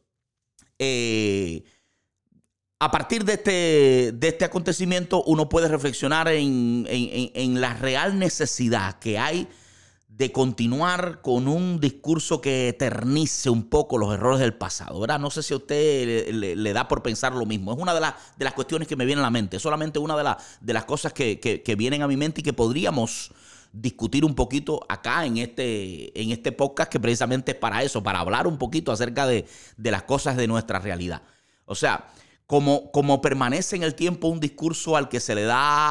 eh, 0.80 1.66
a 2.82 2.90
partir 2.90 3.26
de 3.26 3.34
este, 3.34 4.12
de 4.12 4.28
este 4.28 4.44
acontecimiento, 4.44 5.22
uno 5.26 5.48
puede 5.48 5.68
reflexionar 5.68 6.28
en, 6.30 7.62
la 7.62 7.76
real 7.76 8.18
necesidad 8.18 8.98
que 8.98 9.20
hay 9.20 9.48
de 10.10 10.32
continuar 10.32 11.22
con 11.22 11.48
un 11.48 11.80
discurso 11.80 12.42
que 12.42 12.70
eternice 12.70 13.52
un 13.52 13.70
poco 13.70 14.00
los 14.00 14.12
errores 14.12 14.40
del 14.40 14.56
pasado, 14.56 15.00
¿verdad? 15.00 15.20
No 15.20 15.30
sé 15.30 15.44
si 15.44 15.54
a 15.54 15.58
usted 15.58 16.34
le, 16.34 16.74
da 16.74 16.88
por 16.88 17.04
pensar 17.04 17.34
lo 17.34 17.46
mismo. 17.46 17.72
Es 17.72 17.78
una 17.78 17.94
de, 17.94 18.00
de, 18.00 18.44
las 18.44 18.54
cuestiones 18.56 18.88
que 18.88 18.96
me 18.96 19.06
viene 19.06 19.22
a 19.22 19.26
la 19.26 19.30
mente. 19.30 19.58
Es 19.58 19.62
solamente 19.62 20.00
una 20.00 20.18
de, 20.18 20.36
de 20.60 20.74
las 20.74 20.86
cosas 20.86 21.14
que, 21.14 21.40
que, 21.40 21.76
vienen 21.76 22.02
a 22.02 22.08
mi 22.08 22.18
mente 22.18 22.42
y 22.42 22.44
que 22.44 22.54
podríamos 22.54 23.32
discutir 23.72 24.26
un 24.26 24.34
poquito 24.34 24.84
acá 24.90 25.24
en 25.28 25.38
este, 25.38 26.20
en 26.20 26.32
este 26.32 26.52
podcast 26.52 26.92
que 26.92 27.00
precisamente 27.00 27.52
es 27.52 27.58
para 27.58 27.84
eso, 27.84 28.02
para 28.02 28.22
hablar 28.22 28.48
un 28.48 28.58
poquito 28.58 28.92
acerca 28.92 29.28
de, 29.28 29.46
de 29.78 29.92
las 29.92 30.02
cosas 30.02 30.36
de 30.36 30.48
nuestra 30.48 30.80
realidad. 30.80 31.22
O 31.66 31.76
sea, 31.76 32.10
como, 32.52 33.22
permanece 33.22 33.78
en 33.78 33.84
el 33.84 33.96
tiempo 33.96 34.28
un 34.28 34.42
discurso 34.42 34.98
al 34.98 35.08
que 35.08 35.22
se 35.22 35.36
le 35.36 35.44
da 35.44 35.90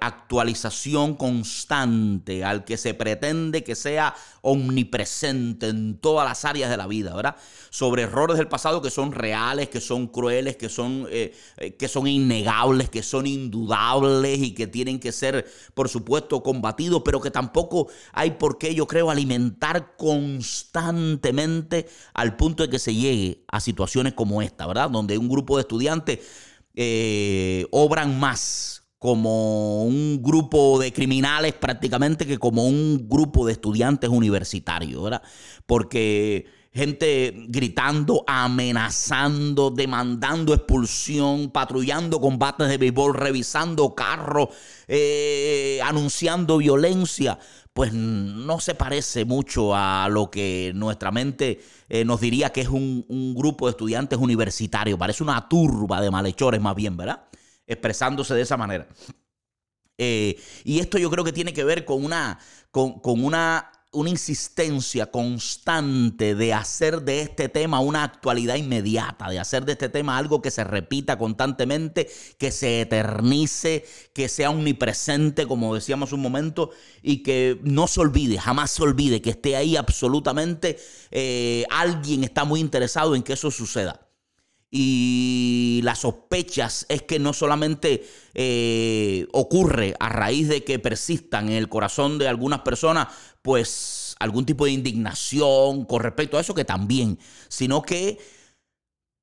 actualización 0.00 1.14
constante, 1.14 2.44
al 2.44 2.64
que 2.64 2.76
se 2.76 2.94
pretende 2.94 3.64
que 3.64 3.74
sea 3.74 4.14
omnipresente 4.42 5.68
en 5.68 5.98
todas 5.98 6.28
las 6.28 6.44
áreas 6.44 6.70
de 6.70 6.76
la 6.76 6.86
vida, 6.86 7.14
¿verdad? 7.14 7.36
Sobre 7.70 8.02
errores 8.02 8.38
del 8.38 8.48
pasado 8.48 8.80
que 8.80 8.90
son 8.90 9.12
reales, 9.12 9.68
que 9.68 9.80
son 9.80 10.06
crueles, 10.06 10.56
que 10.56 10.68
son, 10.68 11.06
eh, 11.10 11.34
eh, 11.56 11.74
que 11.74 11.88
son 11.88 12.06
innegables, 12.06 12.90
que 12.90 13.02
son 13.02 13.26
indudables 13.26 14.38
y 14.38 14.54
que 14.54 14.66
tienen 14.66 15.00
que 15.00 15.12
ser, 15.12 15.50
por 15.74 15.88
supuesto, 15.88 16.42
combatidos, 16.42 17.02
pero 17.04 17.20
que 17.20 17.30
tampoco 17.30 17.88
hay 18.12 18.32
por 18.32 18.56
qué, 18.58 18.74
yo 18.74 18.86
creo, 18.86 19.10
alimentar 19.10 19.96
constantemente 19.96 21.88
al 22.14 22.36
punto 22.36 22.62
de 22.62 22.70
que 22.70 22.78
se 22.78 22.94
llegue 22.94 23.44
a 23.48 23.60
situaciones 23.60 24.14
como 24.14 24.42
esta, 24.42 24.66
¿verdad? 24.66 24.90
Donde 24.90 25.18
un 25.18 25.28
grupo 25.28 25.56
de 25.56 25.62
estudiantes 25.62 26.20
eh, 26.74 27.66
obran 27.72 28.18
más 28.18 28.79
como 29.00 29.82
un 29.82 30.22
grupo 30.22 30.78
de 30.78 30.92
criminales 30.92 31.54
prácticamente 31.54 32.26
que 32.26 32.36
como 32.36 32.66
un 32.66 33.08
grupo 33.08 33.46
de 33.46 33.52
estudiantes 33.52 34.10
universitarios, 34.10 35.02
¿verdad? 35.02 35.22
Porque 35.64 36.44
gente 36.70 37.46
gritando, 37.48 38.22
amenazando, 38.26 39.70
demandando 39.70 40.52
expulsión, 40.52 41.50
patrullando 41.50 42.20
combates 42.20 42.68
de 42.68 42.76
béisbol, 42.76 43.14
revisando 43.14 43.94
carros, 43.94 44.50
eh, 44.86 45.80
anunciando 45.82 46.58
violencia, 46.58 47.38
pues 47.72 47.94
no 47.94 48.60
se 48.60 48.74
parece 48.74 49.24
mucho 49.24 49.74
a 49.74 50.10
lo 50.10 50.30
que 50.30 50.72
nuestra 50.74 51.10
mente 51.10 51.62
eh, 51.88 52.04
nos 52.04 52.20
diría 52.20 52.50
que 52.50 52.60
es 52.60 52.68
un, 52.68 53.06
un 53.08 53.34
grupo 53.34 53.64
de 53.64 53.70
estudiantes 53.70 54.18
universitarios. 54.18 54.98
Parece 54.98 55.22
una 55.22 55.48
turba 55.48 56.02
de 56.02 56.10
malhechores 56.10 56.60
más 56.60 56.74
bien, 56.74 56.98
¿verdad? 56.98 57.30
Expresándose 57.70 58.34
de 58.34 58.42
esa 58.42 58.56
manera. 58.56 58.88
Eh, 59.98 60.40
y 60.64 60.80
esto 60.80 60.98
yo 60.98 61.10
creo 61.10 61.24
que 61.24 61.32
tiene 61.32 61.52
que 61.52 61.64
ver 61.64 61.84
con 61.84 62.04
una, 62.04 62.38
con, 62.70 63.00
con 63.00 63.24
una 63.24 63.70
una 63.92 64.10
insistencia 64.10 65.10
constante 65.10 66.36
de 66.36 66.54
hacer 66.54 67.02
de 67.02 67.22
este 67.22 67.48
tema 67.48 67.80
una 67.80 68.04
actualidad 68.04 68.54
inmediata, 68.54 69.28
de 69.28 69.40
hacer 69.40 69.64
de 69.64 69.72
este 69.72 69.88
tema 69.88 70.16
algo 70.16 70.40
que 70.40 70.52
se 70.52 70.62
repita 70.62 71.18
constantemente, 71.18 72.08
que 72.38 72.52
se 72.52 72.82
eternice, 72.82 73.84
que 74.14 74.28
sea 74.28 74.50
omnipresente, 74.50 75.46
como 75.46 75.74
decíamos 75.74 76.12
un 76.12 76.20
momento, 76.20 76.70
y 77.02 77.24
que 77.24 77.58
no 77.64 77.88
se 77.88 78.00
olvide, 78.00 78.38
jamás 78.38 78.70
se 78.70 78.82
olvide, 78.84 79.20
que 79.20 79.30
esté 79.30 79.56
ahí 79.56 79.76
absolutamente, 79.76 80.78
eh, 81.10 81.64
alguien 81.68 82.22
está 82.22 82.44
muy 82.44 82.60
interesado 82.60 83.16
en 83.16 83.24
que 83.24 83.32
eso 83.32 83.50
suceda. 83.50 84.09
Y 84.70 85.80
las 85.82 86.00
sospechas 86.00 86.86
es 86.88 87.02
que 87.02 87.18
no 87.18 87.32
solamente 87.32 88.06
eh, 88.34 89.26
ocurre 89.32 89.94
a 89.98 90.08
raíz 90.08 90.48
de 90.48 90.62
que 90.62 90.78
persistan 90.78 91.48
en 91.48 91.54
el 91.54 91.68
corazón 91.68 92.18
de 92.18 92.28
algunas 92.28 92.60
personas, 92.60 93.08
pues 93.42 94.14
algún 94.20 94.46
tipo 94.46 94.66
de 94.66 94.72
indignación 94.72 95.84
con 95.86 96.02
respecto 96.02 96.38
a 96.38 96.40
eso, 96.40 96.54
que 96.54 96.64
también, 96.64 97.18
sino 97.48 97.82
que 97.82 98.18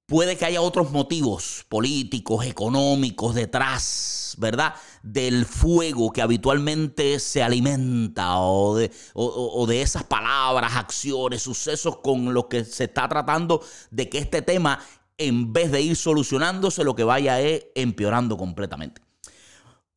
puede 0.07 0.37
que 0.37 0.45
haya 0.45 0.61
otros 0.61 0.91
motivos 0.91 1.65
políticos, 1.67 2.45
económicos 2.45 3.35
detrás, 3.35 4.35
¿verdad? 4.37 4.73
Del 5.03 5.45
fuego 5.45 6.11
que 6.11 6.21
habitualmente 6.21 7.19
se 7.19 7.43
alimenta 7.43 8.39
o 8.39 8.77
de, 8.77 8.89
o 9.13 9.65
de, 9.67 9.81
esas 9.81 10.05
palabras, 10.05 10.77
acciones, 10.77 11.41
sucesos 11.43 11.97
con 11.97 12.33
los 12.33 12.45
que 12.45 12.63
se 12.63 12.85
está 12.85 13.07
tratando 13.09 13.61
de 13.91 14.07
que 14.07 14.19
este 14.19 14.41
tema 14.41 14.79
en 15.17 15.51
vez 15.51 15.71
de 15.71 15.81
ir 15.81 15.95
solucionándose, 15.95 16.83
lo 16.83 16.95
que 16.95 17.03
vaya 17.03 17.41
es 17.41 17.65
empeorando 17.75 18.37
completamente. 18.37 19.01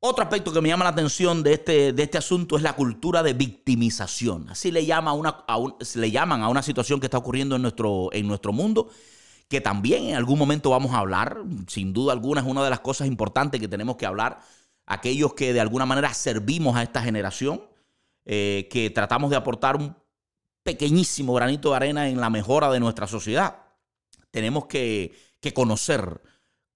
Otro 0.02 0.24
aspecto 0.24 0.50
que 0.50 0.62
me 0.62 0.70
llama 0.70 0.84
la 0.84 0.90
atención 0.90 1.42
de 1.42 1.52
este, 1.52 1.92
de 1.92 2.02
este 2.02 2.16
asunto 2.16 2.56
es 2.56 2.62
la 2.62 2.72
cultura 2.72 3.22
de 3.22 3.34
victimización. 3.34 4.48
Así 4.48 4.70
le, 4.70 4.86
llama 4.86 5.12
una, 5.12 5.44
llaman 5.94 6.42
a 6.42 6.48
una 6.48 6.62
situación 6.62 7.00
que 7.00 7.06
está 7.06 7.18
ocurriendo 7.18 7.56
en 7.56 7.62
nuestro, 7.62 8.08
en 8.12 8.26
nuestro 8.26 8.54
mundo, 8.54 8.88
que 9.46 9.60
también 9.60 10.04
en 10.04 10.16
algún 10.16 10.38
momento 10.38 10.70
vamos 10.70 10.94
a 10.94 10.98
hablar. 10.98 11.42
Sin 11.66 11.92
duda 11.92 12.14
alguna 12.14 12.40
es 12.40 12.46
una 12.46 12.64
de 12.64 12.70
las 12.70 12.80
cosas 12.80 13.08
importantes 13.08 13.60
que 13.60 13.68
tenemos 13.68 13.96
que 13.96 14.06
hablar. 14.06 14.40
Aquellos 14.86 15.34
que 15.34 15.52
de 15.52 15.60
alguna 15.60 15.84
manera 15.84 16.14
servimos 16.14 16.76
a 16.76 16.82
esta 16.82 17.02
generación, 17.02 17.62
eh, 18.24 18.68
que 18.70 18.88
tratamos 18.88 19.28
de 19.28 19.36
aportar 19.36 19.76
un 19.76 19.94
pequeñísimo 20.62 21.34
granito 21.34 21.70
de 21.70 21.76
arena 21.76 22.08
en 22.08 22.22
la 22.22 22.30
mejora 22.30 22.70
de 22.70 22.80
nuestra 22.80 23.06
sociedad 23.06 23.59
tenemos 24.30 24.66
que, 24.66 25.12
conocer 25.54 26.20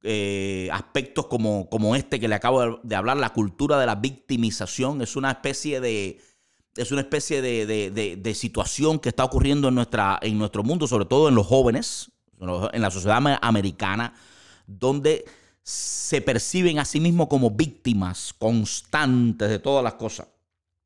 eh, 0.02 0.68
aspectos 0.72 1.26
como, 1.26 1.68
como, 1.68 1.96
este 1.96 2.20
que 2.20 2.28
le 2.28 2.34
acabo 2.34 2.80
de 2.82 2.96
hablar, 2.96 3.16
la 3.16 3.32
cultura 3.32 3.78
de 3.78 3.86
la 3.86 3.96
victimización, 3.96 5.02
es 5.02 5.16
una 5.16 5.30
especie 5.30 5.80
de, 5.80 6.20
es 6.76 6.92
una 6.92 7.02
especie 7.02 7.42
de, 7.42 8.34
situación 8.34 8.98
que 8.98 9.10
está 9.10 9.24
ocurriendo 9.24 9.68
en, 9.68 9.74
nuestra, 9.74 10.18
en 10.22 10.38
nuestro 10.38 10.62
mundo, 10.62 10.86
sobre 10.86 11.04
todo 11.04 11.28
en 11.28 11.34
los 11.34 11.46
jóvenes, 11.46 12.10
en 12.40 12.82
la 12.82 12.90
sociedad 12.90 13.22
americana, 13.40 14.14
donde 14.66 15.24
se 15.62 16.20
perciben 16.20 16.78
a 16.78 16.84
sí 16.84 17.00
mismos 17.00 17.28
como 17.28 17.50
víctimas 17.50 18.34
constantes 18.34 19.48
de 19.48 19.58
todas 19.58 19.82
las 19.82 19.94
cosas. 19.94 20.28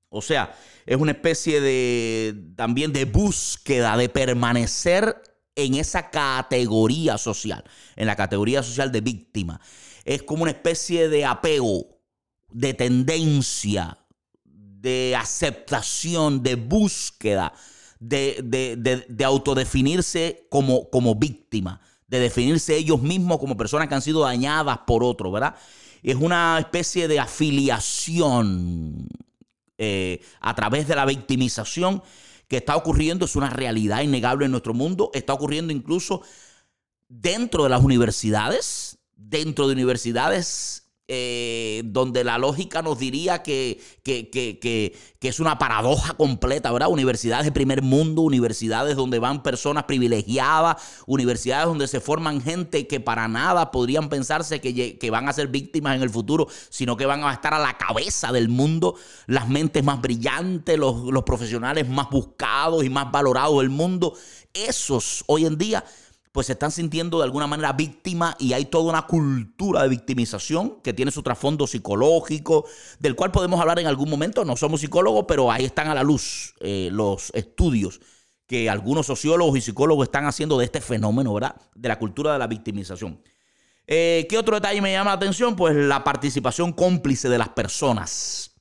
O 0.09 0.23
sea, 0.23 0.57
es 0.87 0.97
una 0.97 1.13
especie 1.13 1.61
de 1.61 2.53
también 2.57 2.93
de 2.93 3.05
búsqueda 3.05 3.97
de 3.97 4.09
permanecer 4.09 5.21
en 5.59 5.75
esa 5.75 6.09
categoría 6.09 7.19
social, 7.19 7.65
en 7.97 8.07
la 8.07 8.15
categoría 8.15 8.62
social 8.62 8.93
de 8.93 9.00
víctima. 9.00 9.61
Es 10.05 10.23
como 10.23 10.43
una 10.43 10.53
especie 10.53 11.09
de 11.09 11.25
apego, 11.25 11.99
de 12.53 12.75
tendencia, 12.75 13.99
de 14.45 15.17
aceptación, 15.19 16.45
de 16.45 16.55
búsqueda, 16.55 17.53
de, 17.99 19.25
autodefinirse 19.25 20.47
como, 20.49 20.89
como 20.91 21.17
víctima, 21.17 21.80
de 22.06 22.21
definirse 22.21 22.76
ellos 22.76 23.02
mismos 23.02 23.39
como 23.39 23.56
personas 23.56 23.89
que 23.89 23.97
han 23.97 24.02
sido 24.02 24.21
dañadas 24.21 24.78
por 24.87 25.02
otro, 25.02 25.32
¿verdad? 25.32 25.56
Es 26.04 26.15
una 26.15 26.56
especie 26.61 27.09
de 27.09 27.19
afiliación 27.19 29.09
eh, 29.76 30.21
a 30.41 30.54
través 30.54 30.87
de 30.87 30.95
la 30.95 31.04
victimización 31.04 32.00
que 32.49 32.56
está 32.56 32.76
ocurriendo, 32.76 33.26
es 33.26 33.37
una 33.37 33.50
realidad 33.50 34.02
innegable 34.02 34.47
en 34.47 34.50
nuestro 34.50 34.75
mundo, 34.75 35.11
está 35.13 35.34
ocurriendo 35.34 35.73
incluso 35.73 36.23
dentro 37.08 37.65
de 37.65 37.69
las 37.71 37.82
universidades, 37.82 38.99
dentro 39.15 39.67
de 39.67 39.75
universidades 39.75 40.88
eh, 41.10 41.80
donde 41.86 42.23
la 42.23 42.36
lógica 42.36 42.82
nos 42.82 42.99
diría 42.99 43.42
que, 43.42 43.80
que, 44.04 44.94
es 45.23 45.40
una 45.40 45.58
paradoja 45.58 46.12
completa, 46.12 46.71
¿verdad? 46.71 46.90
Universidades 46.90 47.47
de 47.47 47.52
primer 47.52 47.80
mundo, 47.80 48.21
universidades 48.21 48.94
donde 48.94 49.18
van 49.18 49.42
personas 49.42 49.84
privilegiadas, 49.84 50.76
universidades 51.06 51.64
donde 51.64 51.88
se 51.88 52.00
forman 52.00 52.42
gente 52.42 52.86
que 52.86 53.00
para 53.00 53.26
nada 53.26 53.71
podrían 53.71 54.10
pensarse 54.10 54.60
que, 54.60 55.10
van 55.10 55.30
a 55.30 55.32
ser 55.32 55.49
víctimas 55.49 55.97
en 55.97 56.02
el 56.02 56.10
futuro, 56.10 56.47
sino 56.68 56.99
que 56.99 57.06
van 57.06 57.25
a 57.25 57.32
estar 57.32 57.54
a 57.54 57.58
la 57.58 57.78
cabeza 57.78 58.30
del 58.30 58.50
mundo, 58.50 58.94
las 59.26 59.49
mentes 59.49 59.82
más 59.82 60.02
brillantes, 60.02 60.78
los, 60.78 61.04
los 61.04 61.23
profesionales 61.23 61.88
más 61.88 62.10
buscados 62.10 62.84
y 62.84 62.90
más 62.90 63.10
valorados 63.10 63.60
del 63.60 63.71
mundo. 63.71 64.12
Esos 64.52 65.25
hoy 65.26 65.47
en 65.47 65.56
día 65.56 65.82
pues 66.39 66.47
se 66.47 66.53
están 66.53 66.71
sintiendo 66.71 67.19
de 67.19 67.25
alguna 67.25 67.49
manera 67.49 67.73
víctimas 67.73 68.37
y 68.39 68.53
hay 68.53 68.67
toda 68.67 68.93
una 68.93 69.09
cultura 69.09 69.83
de 69.83 69.89
victimización 69.89 70.81
que 70.83 70.93
tiene 70.93 71.11
su 71.11 71.21
trasfondo 71.21 71.67
psicológico, 71.67 72.65
del 73.01 73.17
cual 73.17 73.33
podemos 73.33 73.61
hablar 73.61 73.81
en 73.81 73.89
algún 73.89 74.09
momento. 74.09 74.45
No 74.45 74.55
somos 74.57 74.81
psicólogos, 74.81 75.25
pero 75.27 75.51
ahí 75.51 75.65
están 75.65 75.89
a 75.89 75.97
la 75.97 76.05
luz 76.05 76.55
eh, 76.61 76.91
los 76.93 77.33
estudios 77.35 77.99
que 78.47 78.71
algunos 78.71 79.07
sociólogos 79.07 79.59
y 79.59 79.63
psicólogos 79.63 80.07
están 80.07 80.27
haciendo 80.27 80.57
de 80.57 80.67
este 80.67 80.81
fenómeno, 80.81 81.35
¿verdad? 81.35 81.57
De 81.75 81.89
la 81.89 81.99
cultura 81.99 82.35
de 82.35 82.39
la 82.39 82.47
victimización. 82.47 83.21
Eh, 83.89 84.25
¿Qué 84.31 84.39
otro 84.39 84.55
detalle 84.55 84.81
me 84.81 84.93
llama 84.93 85.11
la 85.11 85.17
atención? 85.17 85.57
Pues 85.57 85.75
la 85.75 86.05
participación 86.05 86.73
cómplice 86.73 87.29
de 87.29 87.39
las 87.39 87.49
personas. 87.49 88.53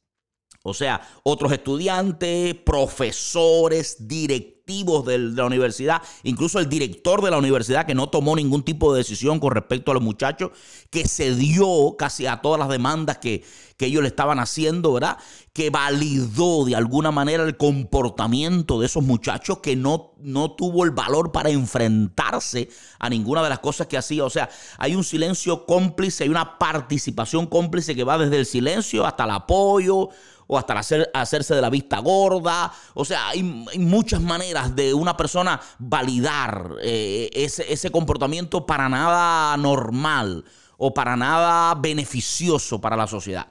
O 0.63 0.74
sea, 0.74 1.00
otros 1.22 1.52
estudiantes, 1.52 2.56
profesores, 2.56 4.08
directivos 4.08 4.57
de 4.67 5.17
la 5.17 5.45
universidad, 5.45 6.01
incluso 6.23 6.60
el 6.60 6.67
director 6.67 7.21
de 7.21 7.32
la 7.32 7.38
universidad 7.38 7.86
que 7.86 7.95
no 7.95 8.10
tomó 8.10 8.36
ningún 8.36 8.63
tipo 8.63 8.91
de 8.91 8.97
decisión 8.97 9.39
con 9.39 9.53
respecto 9.53 9.91
a 9.91 9.93
los 9.93 10.03
muchachos, 10.03 10.51
que 10.89 11.08
se 11.08 11.34
dio 11.36 11.95
casi 11.97 12.25
a 12.25 12.41
todas 12.41 12.60
las 12.60 12.67
demandas 12.67 13.17
que, 13.19 13.45
que 13.77 13.86
ellos 13.86 14.01
le 14.01 14.10
estaban 14.10 14.39
haciendo, 14.39 14.91
¿verdad? 14.91 15.19
Que 15.53 15.69
validó 15.69 16.65
de 16.65 16.75
alguna 16.75 17.12
manera 17.12 17.43
el 17.43 17.56
comportamiento 17.56 18.82
de 18.82 18.88
esos 18.88 19.03
muchachos 19.03 19.60
que 19.60 19.77
no, 19.77 20.15
no 20.19 20.51
tuvo 20.51 20.84
el 20.84 20.91
valor 20.91 21.32
para 21.32 21.49
enfrentarse 21.49 22.69
a 22.99 23.10
ninguna 23.10 23.41
de 23.43 23.49
las 23.49 23.60
cosas 23.60 23.88
que 23.88 23.97
hacía. 23.97 24.25
O 24.25 24.30
sea, 24.30 24.49
hay 24.77 24.95
un 24.95 25.06
silencio 25.06 25.65
cómplice, 25.65 26.25
hay 26.25 26.30
una 26.30 26.58
participación 26.58 27.45
cómplice 27.45 27.95
que 27.95 28.03
va 28.03 28.17
desde 28.17 28.38
el 28.38 28.45
silencio 28.45 29.06
hasta 29.06 29.23
el 29.23 29.32
apoyo 29.32 30.10
o 30.47 30.57
hasta 30.57 30.73
hacer, 30.73 31.12
hacerse 31.13 31.53
de 31.53 31.62
la 31.62 31.69
vista 31.69 31.99
gorda. 31.99 32.71
O 32.93 33.05
sea, 33.05 33.29
hay, 33.29 33.43
muchas 33.43 34.21
maneras 34.21 34.75
de 34.75 34.93
una 34.93 35.15
persona 35.15 35.60
validar 35.77 36.75
eh, 36.81 37.29
ese, 37.33 37.71
ese 37.71 37.91
comportamiento 37.91 38.65
para 38.65 38.89
nada 38.89 39.55
normal 39.57 40.43
o 40.77 40.93
para 40.93 41.15
nada 41.15 41.75
beneficioso 41.75 42.79
para 42.79 42.95
la 42.95 43.07
sociedad. 43.07 43.47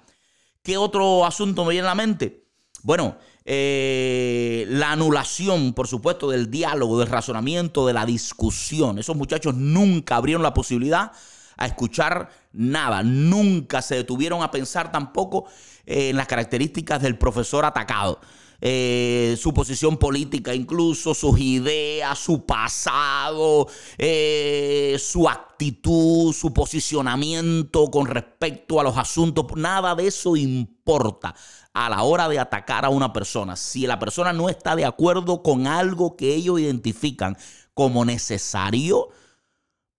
¿Qué 0.62 0.76
otro 0.76 1.24
asunto 1.24 1.64
me 1.64 1.72
viene 1.72 1.87
a 1.87 1.90
la 1.90 1.94
mente? 1.94 2.46
Bueno, 2.82 3.16
eh, 3.44 4.64
la 4.68 4.92
anulación, 4.92 5.72
por 5.72 5.87
supuesto, 5.87 6.28
del 6.30 6.50
diálogo, 6.50 6.98
del 6.98 7.09
razonamiento, 7.09 7.87
de 7.87 7.92
la 7.92 8.04
discusión. 8.04 8.98
Esos 8.98 9.16
muchachos 9.16 9.54
nunca 9.54 10.16
abrieron 10.16 10.42
la 10.42 10.52
posibilidad 10.52 11.12
a 11.56 11.66
escuchar 11.66 12.28
nada, 12.57 13.03
nunca 13.03 13.83
se 13.83 13.97
detuvieron 13.97 14.42
a 14.42 14.51
pensar 14.51 14.90
tampoco 14.90 15.47
eh, 15.85 16.11
en 16.11 16.16
las 16.16 16.27
características 16.27 17.03
del 17.03 17.19
profesor 17.19 17.64
atacado. 17.64 18.21
Eh, 18.61 19.37
su 19.38 19.53
posición 19.53 19.99
política, 19.99 20.55
incluso 20.55 21.14
sus 21.14 21.38
ideas, 21.38 22.19
su 22.19 22.47
pasado, 22.47 23.69
eh, 23.99 24.97
su 24.99 25.29
actitud, 25.29 26.33
su 26.33 26.55
posicionamiento 26.55 27.90
con 27.90 28.07
respecto 28.07 28.81
a 28.81 28.83
los 28.83 28.97
asuntos. 28.97 29.45
Nada 29.57 29.95
de 29.95 30.07
eso 30.07 30.37
importa 30.37 31.35
a 31.75 31.90
la 31.90 32.03
hora 32.03 32.29
de 32.29 32.38
atacar 32.38 32.87
a 32.87 32.88
una 32.88 33.12
persona. 33.12 33.57
Si 33.57 33.87
la 33.87 33.99
persona 33.99 34.33
no 34.33 34.49
está 34.49 34.75
de 34.75 34.87
acuerdo 34.87 35.42
con 35.42 35.66
algo 35.66 36.16
que 36.16 36.35
ellos 36.35 36.59
identifican 36.59 37.37
como 37.75 38.07
necesario, 38.07 39.11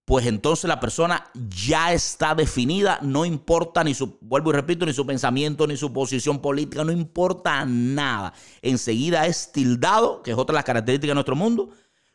pues 0.08 0.26
entonces 0.26 0.70
la 0.70 0.80
persona 0.80 1.30
ya 1.34 1.92
está 1.92 2.34
definida, 2.34 2.98
no 3.02 3.26
importa 3.26 3.84
ni 3.84 3.94
su, 3.94 4.18
vuelvo 4.22 4.52
y 4.52 4.54
repito, 4.54 4.86
ni 4.86 4.94
su 4.94 5.06
pensamiento, 5.06 5.68
ni 5.68 5.76
su 5.76 5.92
posición 5.92 6.40
política, 6.40 6.86
no 6.86 6.94
importa 6.94 7.66
nada. 7.66 8.34
Enseguida 8.62 9.26
es 9.26 9.52
tildado, 9.52 10.24
que 10.24 10.32
es 10.32 10.38
otra 10.38 10.54
de 10.54 10.60
las 10.60 10.64
características 10.64 11.10
de 11.10 11.14
nuestro 11.14 11.36
mundo, 11.36 11.72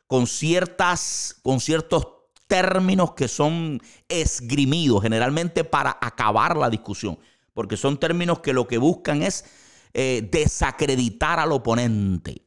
con 0.06 0.26
ciertas, 0.26 1.36
con 1.42 1.60
ciertos 1.60 2.08
términos 2.46 3.12
que 3.12 3.28
son 3.28 3.78
esgrimidos 4.08 5.02
generalmente 5.02 5.62
para 5.62 5.98
acabar 6.00 6.56
la 6.56 6.70
discusión, 6.70 7.18
porque 7.52 7.76
son 7.76 7.98
términos 7.98 8.38
que 8.38 8.54
lo 8.54 8.66
que 8.66 8.78
buscan 8.78 9.22
es 9.22 9.44
eh, 9.92 10.26
desacreditar 10.32 11.38
al 11.38 11.52
oponente. 11.52 12.40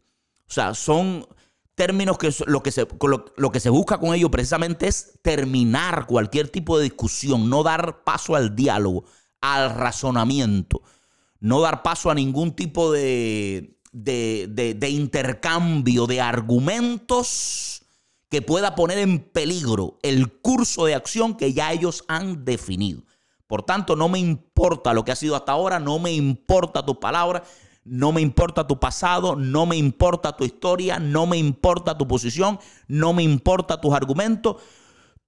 O 0.49 0.51
sea, 0.51 0.73
son 0.73 1.27
términos 1.75 2.17
que 2.17 2.33
lo 2.47 2.63
que, 2.63 2.71
se, 2.71 2.87
lo, 3.35 3.51
que 3.51 3.59
se 3.59 3.69
busca 3.69 3.99
con 3.99 4.15
ellos 4.15 4.29
precisamente 4.29 4.87
es 4.87 5.19
terminar 5.21 6.07
cualquier 6.07 6.49
tipo 6.49 6.77
de 6.77 6.85
discusión, 6.85 7.49
no 7.49 7.63
dar 7.63 8.03
paso 8.03 8.35
al 8.35 8.55
diálogo, 8.55 9.03
al 9.41 9.75
razonamiento, 9.75 10.81
no 11.39 11.61
dar 11.61 11.83
paso 11.83 12.09
a 12.09 12.15
ningún 12.15 12.55
tipo 12.55 12.91
de, 12.91 13.77
de, 13.91 14.89
intercambio 14.89 16.07
de 16.07 16.21
argumentos 16.21 17.83
que 18.29 18.41
pueda 18.41 18.75
poner 18.75 18.97
en 18.99 19.19
peligro 19.19 19.99
el 20.01 20.31
curso 20.31 20.85
de 20.85 20.95
acción 20.95 21.35
que 21.35 21.53
ya 21.53 21.71
ellos 21.71 22.03
han 22.07 22.45
definido. 22.45 23.03
Por 23.47 23.63
tanto, 23.63 23.95
no 23.95 24.09
me 24.09 24.17
importa 24.17 24.93
lo 24.93 25.05
que 25.05 25.11
ha 25.11 25.15
sido 25.15 25.35
hasta 25.35 25.51
ahora, 25.51 25.79
no 25.79 25.99
me 25.99 26.11
importa 26.11 26.85
tu 26.85 26.99
palabra, 26.99 27.43
no 27.85 28.11
me 28.11 28.19
importa 28.19 28.65
tu 28.65 28.79
pasado, 28.79 29.35
no 29.35 29.67
me 29.67 29.77
importa 29.77 30.35
tu 30.35 30.43
historia, 30.43 30.97
no 30.99 31.27
me 31.27 31.37
importa 31.37 31.97
tu 31.97 32.07
posición, 32.07 32.59
no 32.87 33.13
me 33.13 33.21
importa 33.21 33.79
tus 33.79 33.93
argumentos. 33.93 34.57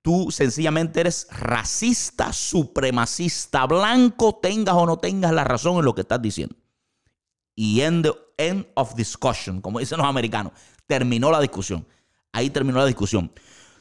Tú 0.02 0.32
sencillamente 0.32 1.02
eres 1.02 1.28
racista, 1.30 2.34
supremacista, 2.34 3.66
blanco, 3.68 4.40
tengas 4.42 4.76
o 4.76 4.86
no 4.88 4.98
tengas 4.98 5.32
la 5.34 5.44
razón 5.44 5.78
en 5.78 5.86
lo 5.86 5.94
que 5.94 6.02
estás 6.02 6.22
diciendo. 6.22 6.56
Y 7.56 7.82
end, 7.82 8.12
end 8.38 8.66
of 8.76 8.96
discussion, 8.96 9.62
como 9.62 9.80
dicen 9.80 10.00
los 10.00 10.08
americanos, 10.08 10.54
terminó 10.88 11.30
la 11.30 11.40
discusión. 11.40 11.86
Ahí 12.32 12.50
terminó 12.50 12.80
la 12.80 12.86
discusión. 12.86 13.32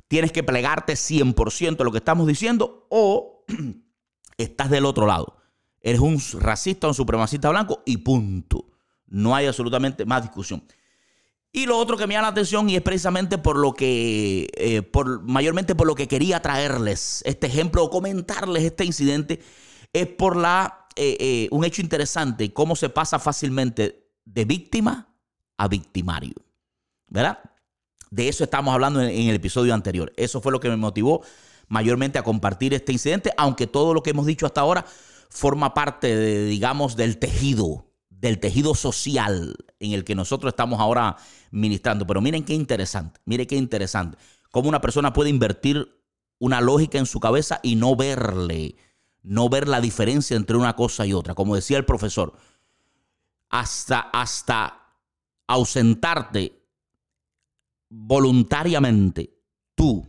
Tienes 0.08 0.32
que 0.32 0.42
plegarte 0.42 0.94
100% 0.94 1.76
de 1.76 1.84
lo 1.84 1.92
que 1.92 1.98
estamos 1.98 2.26
diciendo 2.26 2.86
o 2.90 3.44
estás 4.36 4.68
del 4.68 4.84
otro 4.84 5.06
lado. 5.06 5.38
Eres 5.86 6.00
un 6.00 6.20
racista, 6.40 6.88
un 6.88 6.94
supremacista 6.94 7.48
blanco 7.48 7.84
y 7.86 7.98
punto. 7.98 8.66
No 9.06 9.36
hay 9.36 9.46
absolutamente 9.46 10.04
más 10.04 10.20
discusión. 10.20 10.64
Y 11.52 11.66
lo 11.66 11.78
otro 11.78 11.96
que 11.96 12.08
me 12.08 12.14
llama 12.14 12.26
la 12.26 12.32
atención 12.32 12.68
y 12.68 12.74
es 12.74 12.82
precisamente 12.82 13.38
por 13.38 13.56
lo 13.56 13.72
que, 13.72 14.48
eh, 14.56 14.82
por, 14.82 15.22
mayormente 15.22 15.76
por 15.76 15.86
lo 15.86 15.94
que 15.94 16.08
quería 16.08 16.42
traerles 16.42 17.22
este 17.24 17.46
ejemplo 17.46 17.84
o 17.84 17.90
comentarles 17.90 18.64
este 18.64 18.84
incidente, 18.84 19.40
es 19.92 20.08
por 20.08 20.36
la, 20.36 20.88
eh, 20.96 21.16
eh, 21.20 21.48
un 21.52 21.64
hecho 21.64 21.82
interesante, 21.82 22.52
cómo 22.52 22.74
se 22.74 22.88
pasa 22.88 23.20
fácilmente 23.20 24.10
de 24.24 24.44
víctima 24.44 25.14
a 25.56 25.68
victimario. 25.68 26.34
¿Verdad? 27.06 27.38
De 28.10 28.28
eso 28.28 28.42
estamos 28.42 28.74
hablando 28.74 29.00
en 29.00 29.28
el 29.28 29.36
episodio 29.36 29.72
anterior. 29.72 30.12
Eso 30.16 30.40
fue 30.40 30.50
lo 30.50 30.58
que 30.58 30.68
me 30.68 30.76
motivó 30.76 31.22
mayormente 31.68 32.18
a 32.18 32.24
compartir 32.24 32.74
este 32.74 32.90
incidente, 32.90 33.32
aunque 33.36 33.68
todo 33.68 33.94
lo 33.94 34.02
que 34.02 34.10
hemos 34.10 34.26
dicho 34.26 34.46
hasta 34.46 34.62
ahora 34.62 34.84
forma 35.28 35.74
parte, 35.74 36.14
de, 36.14 36.46
digamos, 36.46 36.96
del 36.96 37.18
tejido, 37.18 37.86
del 38.10 38.38
tejido 38.38 38.74
social 38.74 39.56
en 39.78 39.92
el 39.92 40.04
que 40.04 40.14
nosotros 40.14 40.52
estamos 40.52 40.80
ahora 40.80 41.16
ministrando. 41.50 42.06
Pero 42.06 42.20
miren 42.20 42.44
qué 42.44 42.54
interesante, 42.54 43.20
miren 43.24 43.46
qué 43.46 43.56
interesante. 43.56 44.18
Cómo 44.50 44.68
una 44.68 44.80
persona 44.80 45.12
puede 45.12 45.30
invertir 45.30 45.88
una 46.38 46.60
lógica 46.60 46.98
en 46.98 47.06
su 47.06 47.20
cabeza 47.20 47.60
y 47.62 47.76
no 47.76 47.96
verle, 47.96 48.76
no 49.22 49.48
ver 49.48 49.68
la 49.68 49.80
diferencia 49.80 50.36
entre 50.36 50.56
una 50.56 50.76
cosa 50.76 51.06
y 51.06 51.12
otra. 51.12 51.34
Como 51.34 51.54
decía 51.54 51.78
el 51.78 51.84
profesor, 51.84 52.34
hasta, 53.48 54.00
hasta 54.00 54.94
ausentarte 55.46 56.62
voluntariamente, 57.88 59.38
tú, 59.74 60.06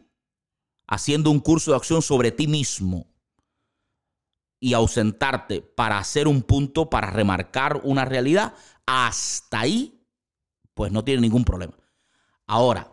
haciendo 0.88 1.30
un 1.30 1.39
curso 1.39 1.71
de 1.71 1.77
acción 1.77 2.01
sobre 2.01 2.32
ti 2.32 2.47
mismo, 2.47 3.08
y 4.60 4.74
ausentarte 4.74 5.62
para 5.62 5.98
hacer 5.98 6.28
un 6.28 6.41
punto, 6.41 6.89
para 6.89 7.10
remarcar 7.10 7.82
una 7.84 8.06
realidad, 8.06 8.54
hasta 8.86 9.60
ahí, 9.60 10.02
pues 10.74 10.91
no 10.91 11.04
tiene 11.04 11.22
ningún 11.22 11.43
problema. 11.43 11.74
Ahora, 12.46 12.91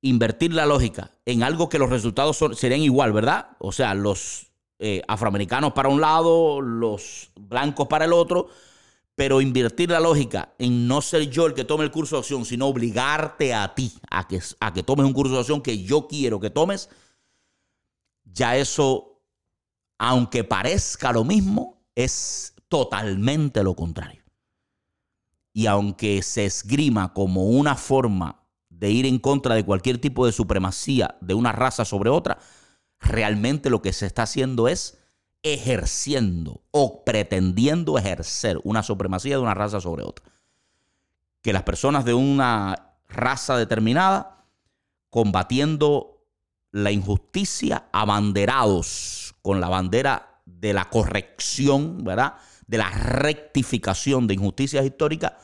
invertir 0.00 0.52
la 0.52 0.66
lógica 0.66 1.12
en 1.24 1.42
algo 1.42 1.68
que 1.68 1.78
los 1.78 1.90
resultados 1.90 2.38
serían 2.58 2.80
igual, 2.80 3.12
¿verdad? 3.12 3.56
O 3.58 3.72
sea, 3.72 3.94
los 3.94 4.52
eh, 4.78 5.02
afroamericanos 5.08 5.72
para 5.72 5.88
un 5.88 6.00
lado, 6.00 6.60
los 6.60 7.30
blancos 7.36 7.86
para 7.88 8.04
el 8.04 8.12
otro, 8.12 8.48
pero 9.14 9.40
invertir 9.40 9.90
la 9.90 10.00
lógica 10.00 10.54
en 10.58 10.88
no 10.88 11.00
ser 11.00 11.30
yo 11.30 11.46
el 11.46 11.54
que 11.54 11.64
tome 11.64 11.84
el 11.84 11.90
curso 11.90 12.16
de 12.16 12.20
acción, 12.20 12.44
sino 12.44 12.66
obligarte 12.66 13.54
a 13.54 13.74
ti 13.74 13.92
a 14.10 14.26
que, 14.26 14.40
a 14.60 14.72
que 14.72 14.82
tomes 14.82 15.06
un 15.06 15.12
curso 15.12 15.34
de 15.34 15.40
acción 15.40 15.62
que 15.62 15.82
yo 15.82 16.08
quiero 16.08 16.40
que 16.40 16.50
tomes, 16.50 16.90
ya 18.24 18.56
eso 18.56 19.13
aunque 20.06 20.44
parezca 20.44 21.12
lo 21.12 21.24
mismo, 21.24 21.82
es 21.94 22.54
totalmente 22.68 23.62
lo 23.62 23.74
contrario. 23.74 24.22
Y 25.54 25.66
aunque 25.66 26.20
se 26.22 26.44
esgrima 26.44 27.14
como 27.14 27.46
una 27.46 27.74
forma 27.74 28.44
de 28.68 28.90
ir 28.90 29.06
en 29.06 29.18
contra 29.18 29.54
de 29.54 29.64
cualquier 29.64 29.98
tipo 29.98 30.26
de 30.26 30.32
supremacía 30.32 31.16
de 31.22 31.32
una 31.32 31.52
raza 31.52 31.86
sobre 31.86 32.10
otra, 32.10 32.38
realmente 33.00 33.70
lo 33.70 33.80
que 33.80 33.94
se 33.94 34.04
está 34.04 34.24
haciendo 34.24 34.68
es 34.68 34.98
ejerciendo 35.42 36.62
o 36.70 37.02
pretendiendo 37.02 37.96
ejercer 37.96 38.60
una 38.62 38.82
supremacía 38.82 39.36
de 39.36 39.42
una 39.42 39.54
raza 39.54 39.80
sobre 39.80 40.04
otra. 40.04 40.26
Que 41.40 41.54
las 41.54 41.62
personas 41.62 42.04
de 42.04 42.12
una 42.12 42.96
raza 43.08 43.56
determinada, 43.56 44.44
combatiendo 45.08 46.26
la 46.72 46.90
injusticia, 46.90 47.88
abanderados 47.90 49.23
con 49.44 49.60
la 49.60 49.68
bandera 49.68 50.40
de 50.46 50.72
la 50.72 50.88
corrección, 50.88 52.02
¿verdad? 52.02 52.36
De 52.66 52.78
la 52.78 52.88
rectificación 52.88 54.26
de 54.26 54.32
injusticias 54.32 54.86
históricas, 54.86 55.34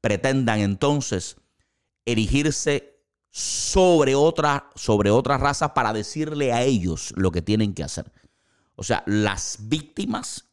pretendan 0.00 0.60
entonces 0.60 1.36
erigirse 2.06 3.04
sobre 3.30 4.14
otra, 4.14 4.70
sobre 4.74 5.10
otra 5.10 5.36
raza 5.36 5.74
para 5.74 5.92
decirle 5.92 6.54
a 6.54 6.62
ellos 6.62 7.12
lo 7.14 7.30
que 7.30 7.42
tienen 7.42 7.74
que 7.74 7.84
hacer. 7.84 8.10
O 8.74 8.84
sea, 8.84 9.02
las 9.04 9.58
víctimas 9.68 10.48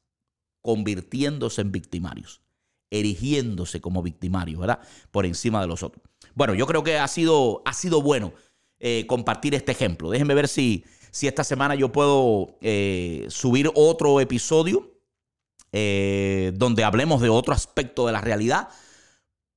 convirtiéndose 0.59 1.62
en 1.62 1.71
victimarios, 1.71 2.41
erigiéndose 2.89 3.79
como 3.79 4.03
victimarios, 4.03 4.59
¿verdad? 4.59 4.81
Por 5.09 5.25
encima 5.25 5.62
de 5.62 5.67
los 5.67 5.83
otros. 5.83 6.03
Bueno, 6.35 6.53
yo 6.53 6.67
creo 6.67 6.83
que 6.83 6.99
ha 6.99 7.07
sido, 7.07 7.62
ha 7.63 7.71
sido 7.71 8.01
bueno 8.01 8.33
eh, 8.79 9.05
compartir 9.07 9.55
este 9.55 9.71
ejemplo. 9.71 10.09
Déjenme 10.09 10.33
ver 10.33 10.49
si, 10.49 10.83
si 11.12 11.28
esta 11.28 11.43
semana 11.43 11.76
yo 11.76 11.91
puedo 11.91 12.58
eh, 12.62 13.26
subir 13.30 13.72
otro 13.76 14.19
episodio 14.19 15.00
eh, 15.72 16.52
donde 16.56 16.84
hablemos 16.84 17.22
de 17.22 17.30
otro 17.30 17.54
aspecto 17.54 18.08
de 18.08 18.12
la 18.13 18.22
realidad, 18.22 18.69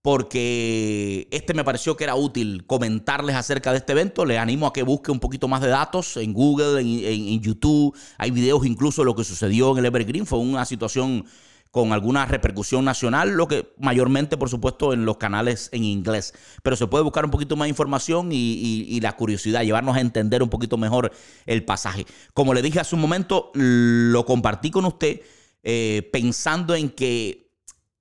porque 0.02 1.28
este 1.30 1.54
me 1.54 1.64
pareció 1.64 1.96
que 1.96 2.04
era 2.04 2.16
útil 2.16 2.66
comentarles 2.66 3.36
acerca 3.36 3.70
de 3.70 3.78
este 3.78 3.92
evento. 3.92 4.26
Les 4.26 4.38
animo 4.38 4.66
a 4.66 4.72
que 4.72 4.82
busque 4.82 5.12
un 5.12 5.20
poquito 5.20 5.48
más 5.48 5.62
de 5.62 5.68
datos 5.68 6.16
en 6.16 6.32
Google, 6.32 6.80
en, 6.80 7.40
YouTube. 7.40 7.96
Hay 8.18 8.30
videos 8.30 8.66
incluso 8.66 9.02
de 9.02 9.06
lo 9.06 9.14
que 9.14 9.24
sucedió 9.24 9.72
en 9.72 9.78
el 9.78 9.86
Evergreen. 9.86 10.26
Fue 10.26 10.40
una 10.40 10.64
situación 10.64 11.24
con 11.72 11.94
alguna 11.94 12.26
repercusión 12.26 12.84
nacional, 12.84 13.30
lo 13.30 13.48
que 13.48 13.72
mayormente, 13.78 14.36
por 14.36 14.50
supuesto, 14.50 14.92
en 14.92 15.06
los 15.06 15.16
canales 15.16 15.70
en 15.72 15.84
inglés. 15.84 16.34
Pero 16.62 16.76
se 16.76 16.86
puede 16.86 17.02
buscar 17.02 17.24
un 17.24 17.30
poquito 17.30 17.56
más 17.56 17.64
de 17.64 17.70
información 17.70 18.28
y, 18.30 19.00
la 19.00 19.16
curiosidad, 19.16 19.62
llevarnos 19.62 19.96
a 19.96 20.00
entender 20.00 20.42
un 20.42 20.50
poquito 20.50 20.76
mejor 20.76 21.12
el 21.46 21.64
pasaje. 21.64 22.06
Como 22.34 22.52
le 22.52 22.60
dije 22.60 22.78
hace 22.78 22.94
un 22.94 23.00
momento, 23.00 23.50
lo 23.54 24.26
compartí 24.26 24.70
con 24.70 24.84
usted 24.84 25.22
eh, 25.62 26.10
pensando 26.12 26.74
en 26.74 26.90
que 26.90 27.50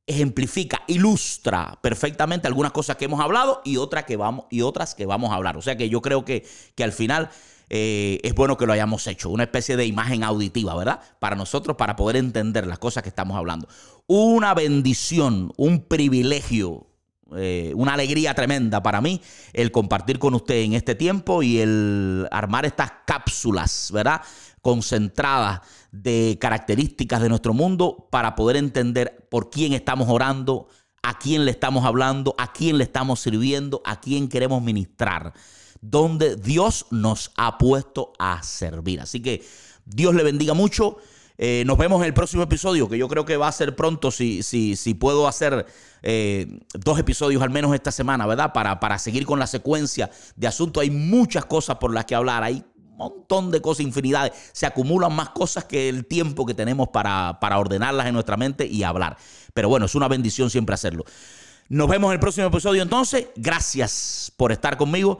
ejemplifica, 0.05 0.81
ilustra 0.87 1.79
perfectamente 1.81 2.47
algunas 2.47 2.73
cosas 2.73 2.97
que 2.97 3.05
hemos 3.05 3.21
hablado 3.21 3.61
y, 3.63 3.77
otras 3.77 4.03
que 4.03 4.17
vamos, 4.17 4.47
y 4.49 4.63
otras 4.63 4.95
que 4.95 5.05
vamos 5.05 5.31
a 5.31 5.35
hablar. 5.35 5.55
O 5.55 5.61
sea 5.61 5.77
que 5.77 5.87
yo 5.87 6.01
creo 6.01 6.25
que, 6.25 6.45
que 6.75 6.83
al 6.83 6.91
final 6.91 7.29
eh, 7.73 8.19
es 8.23 8.35
bueno 8.35 8.57
que 8.57 8.65
lo 8.65 8.73
hayamos 8.73 9.07
hecho. 9.07 9.29
Una 9.29 9.43
especie 9.43 9.77
de 9.77 9.85
imagen 9.85 10.25
auditiva, 10.25 10.75
¿verdad? 10.75 10.99
Para 11.19 11.37
nosotros, 11.37 11.77
para 11.77 11.95
poder 11.95 12.17
entender 12.17 12.67
las 12.67 12.79
cosas 12.79 13.01
que 13.01 13.07
estamos 13.07 13.37
hablando. 13.37 13.65
Una 14.07 14.53
bendición, 14.53 15.53
un 15.55 15.85
privilegio, 15.85 16.87
eh, 17.33 17.71
una 17.77 17.93
alegría 17.93 18.33
tremenda 18.33 18.83
para 18.83 18.99
mí 18.99 19.21
el 19.53 19.71
compartir 19.71 20.19
con 20.19 20.33
usted 20.33 20.55
en 20.55 20.73
este 20.73 20.95
tiempo 20.95 21.43
y 21.43 21.59
el 21.59 22.27
armar 22.31 22.65
estas 22.65 22.91
cápsulas, 23.07 23.89
¿verdad? 23.93 24.21
Concentradas 24.61 25.61
de 25.93 26.37
características 26.41 27.21
de 27.21 27.29
nuestro 27.29 27.53
mundo 27.53 28.09
para 28.11 28.35
poder 28.35 28.57
entender 28.57 29.29
por 29.31 29.49
quién 29.49 29.71
estamos 29.71 30.09
orando, 30.09 30.67
a 31.03 31.17
quién 31.17 31.45
le 31.45 31.51
estamos 31.51 31.85
hablando, 31.85 32.35
a 32.37 32.51
quién 32.51 32.77
le 32.77 32.83
estamos 32.83 33.21
sirviendo, 33.21 33.81
a 33.85 34.01
quién 34.01 34.27
queremos 34.27 34.61
ministrar 34.61 35.31
donde 35.81 36.35
Dios 36.35 36.85
nos 36.91 37.31
ha 37.37 37.57
puesto 37.57 38.13
a 38.19 38.41
servir. 38.43 39.01
Así 39.01 39.19
que 39.19 39.43
Dios 39.85 40.15
le 40.15 40.23
bendiga 40.23 40.53
mucho. 40.53 40.97
Eh, 41.37 41.63
nos 41.65 41.77
vemos 41.77 42.01
en 42.01 42.07
el 42.07 42.13
próximo 42.13 42.43
episodio, 42.43 42.87
que 42.87 42.97
yo 42.97 43.07
creo 43.07 43.25
que 43.25 43.35
va 43.35 43.47
a 43.47 43.51
ser 43.51 43.75
pronto, 43.75 44.11
si, 44.11 44.43
si, 44.43 44.75
si 44.75 44.93
puedo 44.93 45.27
hacer 45.27 45.65
eh, 46.03 46.59
dos 46.73 46.99
episodios 46.99 47.41
al 47.41 47.49
menos 47.49 47.73
esta 47.73 47.91
semana, 47.91 48.27
¿verdad? 48.27 48.53
Para, 48.53 48.79
para 48.79 48.99
seguir 48.99 49.25
con 49.25 49.39
la 49.39 49.47
secuencia 49.47 50.11
de 50.35 50.47
asuntos. 50.47 50.81
Hay 50.81 50.91
muchas 50.91 51.45
cosas 51.45 51.77
por 51.77 51.93
las 51.93 52.05
que 52.05 52.13
hablar, 52.13 52.43
hay 52.43 52.63
montón 53.01 53.51
de 53.51 53.61
cosas, 53.61 53.81
infinidades. 53.85 54.33
Se 54.51 54.65
acumulan 54.65 55.13
más 55.13 55.29
cosas 55.29 55.65
que 55.65 55.89
el 55.89 56.05
tiempo 56.05 56.45
que 56.45 56.53
tenemos 56.53 56.89
para, 56.89 57.39
para 57.39 57.57
ordenarlas 57.57 58.07
en 58.07 58.13
nuestra 58.13 58.37
mente 58.37 58.65
y 58.67 58.83
hablar. 58.83 59.17
Pero 59.53 59.69
bueno, 59.69 59.87
es 59.87 59.95
una 59.95 60.07
bendición 60.07 60.49
siempre 60.49 60.75
hacerlo. 60.75 61.05
Nos 61.69 61.87
vemos 61.87 62.09
en 62.09 62.13
el 62.13 62.19
próximo 62.19 62.47
episodio 62.47 62.83
entonces. 62.83 63.27
Gracias 63.35 64.31
por 64.37 64.51
estar 64.51 64.77
conmigo 64.77 65.19